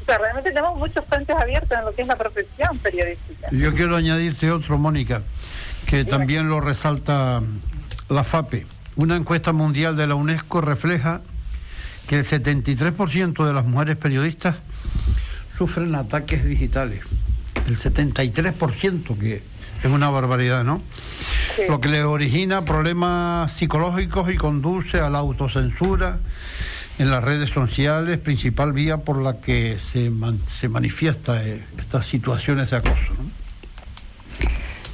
sea, 0.04 0.18
realmente 0.18 0.50
tenemos 0.50 0.78
muchos 0.78 1.04
frentes 1.06 1.36
abiertos 1.36 1.78
en 1.78 1.84
lo 1.84 1.94
que 1.94 2.02
es 2.02 2.08
la 2.08 2.16
profesión 2.16 2.78
periodística. 2.78 3.48
Yo 3.50 3.74
quiero 3.74 3.96
añadirte 3.96 4.50
otro, 4.50 4.78
Mónica, 4.78 5.22
que 5.86 6.04
también 6.04 6.48
lo 6.48 6.60
resalta 6.60 7.42
la 8.08 8.24
FAPE. 8.24 8.66
Una 8.96 9.16
encuesta 9.16 9.52
mundial 9.52 9.96
de 9.96 10.06
la 10.06 10.14
UNESCO 10.14 10.60
refleja 10.60 11.20
que 12.08 12.16
el 12.16 12.24
73% 12.24 13.46
de 13.46 13.52
las 13.52 13.64
mujeres 13.64 13.96
periodistas 13.96 14.56
sufren 15.58 15.94
ataques 15.94 16.44
digitales. 16.44 17.00
El 17.66 17.78
73%, 17.78 19.18
que 19.18 19.42
es 19.82 19.84
una 19.84 20.10
barbaridad, 20.10 20.64
¿no? 20.64 20.82
Lo 21.68 21.80
que 21.80 21.88
le 21.88 22.04
origina 22.04 22.64
problemas 22.64 23.52
psicológicos 23.52 24.30
y 24.32 24.36
conduce 24.36 25.00
a 25.00 25.10
la 25.10 25.18
autocensura 25.18 26.18
en 26.98 27.10
las 27.10 27.22
redes 27.22 27.50
sociales, 27.50 28.18
principal 28.18 28.72
vía 28.72 28.98
por 28.98 29.20
la 29.20 29.40
que 29.40 29.78
se, 29.78 30.10
se 30.50 30.68
manifiesta 30.68 31.44
eh, 31.46 31.62
estas 31.78 32.06
situaciones 32.06 32.70
de 32.70 32.76
acoso. 32.76 33.12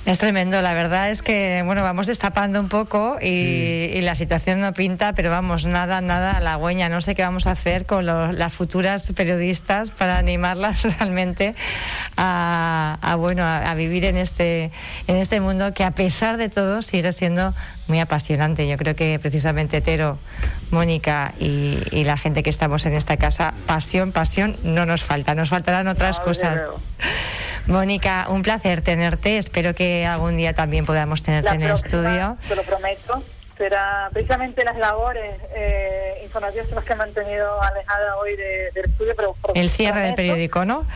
Es 0.05 0.19
tremendo, 0.19 0.61
la 0.63 0.75
verdad 0.75 1.11
es 1.11 1.23
que, 1.23 1.63
bueno, 1.65 1.85
vamos 1.85 2.09
destapando 2.09 2.59
un 2.59 2.69
poco 2.69 3.19
y, 3.23 4.01
la 4.01 4.17
situación 4.17 4.61
no 4.61 4.73
pinta, 4.73 5.13
pero 5.13 5.31
vamos, 5.31 5.65
nada, 5.65 6.01
nada 6.01 6.33
a 6.33 6.41
la 6.41 6.57
hueña. 6.57 6.89
No 6.89 7.01
sé 7.01 7.15
qué 7.15 7.23
vamos 7.23 7.47
a 7.47 7.53
hacer 7.53 7.87
con 7.87 8.05
las 8.05 8.53
futuras 8.53 9.13
periodistas 9.15 9.93
para 9.93 10.19
animarlas 10.19 10.83
realmente 10.99 11.55
a, 12.17 13.15
bueno, 13.17 13.45
a, 13.47 13.73
vivir 13.75 14.05
en 14.05 14.17
este, 14.17 14.73
en 15.07 15.17
este 15.17 15.41
mundo 15.41 15.73
que 15.73 15.85
a 15.85 15.93
pesar 15.93 16.37
de 16.37 16.49
todo 16.49 16.83
sigue 16.83 17.13
siendo 17.13 17.55
muy 17.87 18.01
apasionante. 18.01 18.67
Yo 18.67 18.77
creo 18.79 18.97
que 18.97 19.21
precisamente 19.21 19.81
Tero, 19.81 20.19
Mónica 20.73 21.33
y, 21.39 22.03
la 22.03 22.17
gente 22.17 22.43
que 22.43 22.51
estamos 22.51 22.85
en 22.87 22.95
esta 22.95 23.19
casa, 23.19 23.55
pasión, 23.67 24.11
pasión 24.11 24.57
no 24.65 24.85
nos 24.85 25.05
falta, 25.05 25.37
nos 25.37 25.51
faltarán 25.51 25.87
otras 25.87 26.19
cosas. 26.19 26.67
Mónica, 27.67 28.27
un 28.29 28.43
placer 28.43 28.83
tenerte. 28.83 29.39
Espero 29.39 29.75
que 29.75 30.07
algún 30.07 30.37
día 30.37 30.55
también 30.55 30.85
podamos 30.85 31.23
tenerte 31.23 31.51
en 31.51 31.63
el 31.63 31.73
estudio. 31.73 32.37
Te 32.49 32.57
lo 32.57 32.63
prometo. 32.63 33.23
Será 33.57 34.09
precisamente 34.13 34.65
las 34.65 34.77
labores 34.77 35.37
eh, 35.55 36.21
informativas 36.25 36.67
que 36.85 36.93
han 36.93 36.99
mantenido 36.99 37.63
alejada 37.63 38.17
hoy 38.17 38.35
del 38.37 38.85
estudio. 38.85 39.15
Pero 39.17 39.35
el 39.55 39.71
cierre 39.71 40.01
del 40.01 40.15
periódico, 40.15 40.65
¿no? 40.65 40.87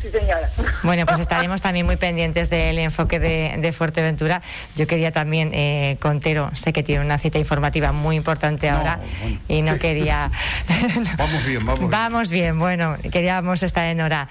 Sí, 0.00 0.10
señora. 0.10 0.48
Bueno, 0.84 1.06
pues 1.06 1.18
estaremos 1.18 1.60
también 1.62 1.86
muy 1.86 1.96
pendientes 1.96 2.50
del 2.50 2.78
enfoque 2.78 3.18
de, 3.18 3.72
Fuerteventura. 3.72 4.42
Yo 4.76 4.86
quería 4.86 5.10
también, 5.10 5.50
eh, 5.52 5.96
Contero, 6.00 6.50
sé 6.54 6.72
que 6.72 6.82
tiene 6.82 7.04
una 7.04 7.18
cita 7.18 7.38
informativa 7.38 7.90
muy 7.92 8.16
importante 8.16 8.68
ahora 8.68 9.00
y 9.48 9.62
no 9.62 9.78
quería... 9.78 10.30
vamos 11.18 11.44
bien, 11.44 11.66
vamos 11.66 11.78
bien. 11.80 11.90
Vamos 11.90 12.30
bien, 12.30 12.58
bueno, 12.58 12.96
queríamos 13.10 13.62
estar 13.62 13.86
en 13.86 14.00
hora. 14.00 14.28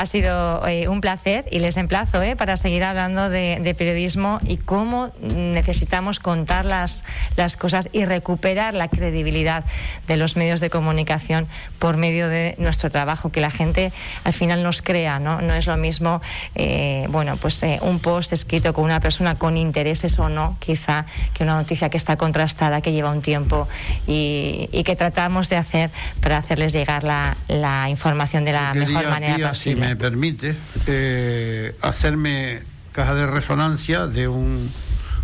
Ha 0.00 0.06
sido 0.06 0.66
eh, 0.66 0.88
un 0.88 1.02
placer 1.02 1.44
y 1.50 1.58
les 1.58 1.76
emplazo 1.76 2.22
eh, 2.22 2.34
para 2.34 2.56
seguir 2.56 2.84
hablando 2.84 3.28
de, 3.28 3.74
periodismo 3.76 4.40
y 4.46 4.56
cómo 4.56 5.10
necesitamos 5.20 6.20
contar 6.20 6.64
las, 6.64 7.04
las 7.36 7.58
cosas 7.58 7.90
y 7.92 8.06
recuperar 8.06 8.72
la 8.72 8.88
credibilidad 8.88 9.62
de 10.08 10.16
los 10.16 10.38
medios 10.38 10.62
de 10.62 10.70
comunicación 10.70 11.48
por 11.78 11.98
medio 11.98 12.30
de 12.30 12.54
nuestro 12.56 12.90
trabajo, 12.90 13.30
que 13.30 13.42
la 13.42 13.50
gente 13.50 13.92
al 14.24 14.32
final 14.32 14.62
nos 14.62 14.80
crea, 14.80 15.18
¿no? 15.18 15.42
No 15.42 15.52
es 15.52 15.66
lo 15.66 15.76
mismo, 15.76 16.22
eh, 16.54 17.06
bueno, 17.10 17.36
pues 17.36 17.62
un 17.82 17.98
post 17.98 18.32
escrito 18.32 18.72
con 18.72 18.84
una 18.84 19.00
persona 19.00 19.34
con 19.34 19.58
intereses 19.58 20.18
o 20.18 20.30
no, 20.30 20.56
quizá, 20.60 21.04
que 21.34 21.44
una 21.44 21.56
noticia 21.56 21.90
que 21.90 21.98
está 21.98 22.16
contrastada, 22.16 22.80
que 22.80 22.92
lleva 22.92 23.10
un 23.10 23.20
tiempo 23.20 23.68
y, 24.06 24.66
que 24.82 24.96
tratamos 24.96 25.50
de 25.50 25.58
hacer 25.58 25.90
para 26.22 26.38
hacerles 26.38 26.72
llegar 26.72 27.04
la, 27.04 27.36
la 27.48 27.90
información 27.90 28.46
de 28.46 28.52
la 28.52 28.72
mejor 28.72 29.06
manera 29.06 29.50
posible 29.50 29.89
me 29.90 29.96
permite, 29.96 30.54
eh, 30.86 31.74
hacerme 31.82 32.60
caja 32.92 33.16
de 33.16 33.26
resonancia 33.26 34.06
de 34.06 34.28
un 34.28 34.70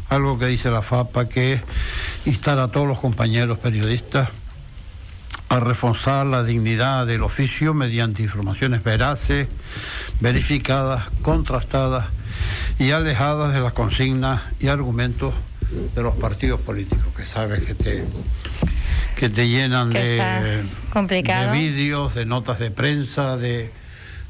algo 0.09 0.41
que 0.41 0.47
dice 0.47 0.73
la 0.73 0.83
FAPA, 0.83 1.29
que 1.29 1.53
es 1.53 1.63
instar 2.25 2.59
a 2.59 2.67
todos 2.67 2.89
los 2.89 2.99
compañeros 2.99 3.61
periodistas 3.61 4.29
a 5.51 5.61
reforzar 5.61 6.27
la 6.27 6.43
dignidad 6.43 7.07
del 7.07 7.23
oficio 7.23 7.75
mediante 7.75 8.23
informaciones 8.23 8.83
veraces, 8.83 9.47
verificadas, 10.19 11.05
contrastadas 11.23 12.07
y 12.81 12.91
alejadas 12.91 13.55
de 13.55 13.61
las 13.61 13.73
consignas 13.73 14.43
y 14.59 14.67
argumentos 14.67 15.33
de 15.95 16.03
los 16.03 16.17
partidos 16.17 16.61
políticos, 16.61 17.07
que 17.17 17.25
sabes 17.25 17.63
que 17.63 17.75
te, 17.75 18.05
que 19.15 19.29
te 19.29 19.49
llenan 19.49 19.91
de, 19.91 20.65
de 20.93 21.51
vídeos, 21.53 22.17
de 22.17 22.25
notas 22.25 22.59
de 22.59 22.73
prensa, 22.73 23.37
de 23.37 23.86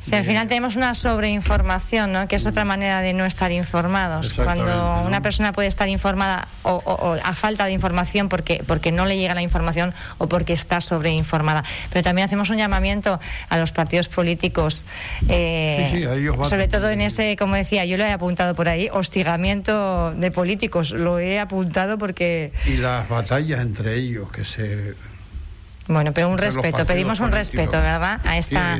si 0.06 0.14
al 0.14 0.22
final 0.22 0.46
tenemos 0.46 0.76
una 0.76 0.94
sobreinformación, 0.94 2.12
¿no? 2.12 2.28
que 2.28 2.36
es 2.36 2.46
otra 2.46 2.64
manera 2.64 3.00
de 3.00 3.12
no 3.12 3.24
estar 3.24 3.50
informados. 3.50 4.34
Cuando 4.34 5.02
una 5.04 5.20
persona 5.20 5.52
puede 5.52 5.66
estar 5.66 5.88
informada 5.88 6.46
o, 6.62 7.16
a 7.24 7.34
falta 7.34 7.64
de 7.66 7.72
información 7.72 8.28
porque, 8.28 8.62
porque 8.68 8.92
no 8.92 9.04
le 9.04 9.16
llega 9.18 9.34
la 9.34 9.42
información 9.42 9.92
o 10.18 10.28
porque 10.28 10.52
está 10.52 10.80
sobreinformada. 10.80 11.64
Pero 11.90 12.04
también 12.04 12.24
hacemos 12.24 12.50
un 12.50 12.56
llamamiento 12.56 13.18
a 13.48 13.58
los 13.58 13.72
partidos 13.72 14.06
políticos, 14.06 14.86
eh, 15.28 16.30
sobre 16.44 16.68
todo 16.68 16.88
en 16.90 17.00
ese, 17.00 17.36
como 17.36 17.56
decía, 17.56 17.84
yo 17.84 17.96
lo 17.96 18.04
he 18.04 18.12
apuntado 18.12 18.54
por 18.54 18.68
ahí, 18.68 18.88
hostigamiento 18.92 20.14
de 20.14 20.30
políticos. 20.30 20.92
Lo 20.92 21.18
he 21.18 21.40
apuntado 21.40 21.98
porque. 21.98 22.52
Y 22.64 22.76
las 22.76 23.08
batallas 23.08 23.60
entre 23.60 23.96
ellos 23.96 24.30
que 24.30 24.44
se 24.44 24.94
bueno, 25.88 26.12
pero 26.12 26.28
un 26.28 26.38
respeto, 26.38 26.84
pedimos 26.86 27.20
un 27.20 27.32
respeto, 27.32 27.80
¿verdad? 27.80 28.20
A 28.24 28.38
esta 28.38 28.76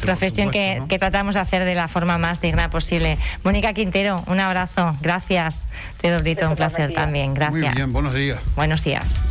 profesión 0.00 0.50
que, 0.50 0.96
tratamos 0.98 1.34
de 1.34 1.40
hacer 1.40 1.64
de 1.64 1.74
la 1.74 1.88
forma 1.88 2.18
más 2.18 2.40
digna 2.40 2.70
posible. 2.70 3.18
Mónica 3.44 3.72
Quintero, 3.72 4.16
un 4.26 4.40
abrazo, 4.40 4.96
gracias. 5.00 5.66
Te 6.00 6.16
Brito, 6.16 6.48
un 6.48 6.56
placer 6.56 6.92
también, 6.92 7.34
gracias. 7.34 7.74
Muy 7.74 7.76
bien, 7.76 7.92
buenos 7.92 8.14
días. 8.14 8.40
Buenos 8.54 8.84
días. 8.84 9.22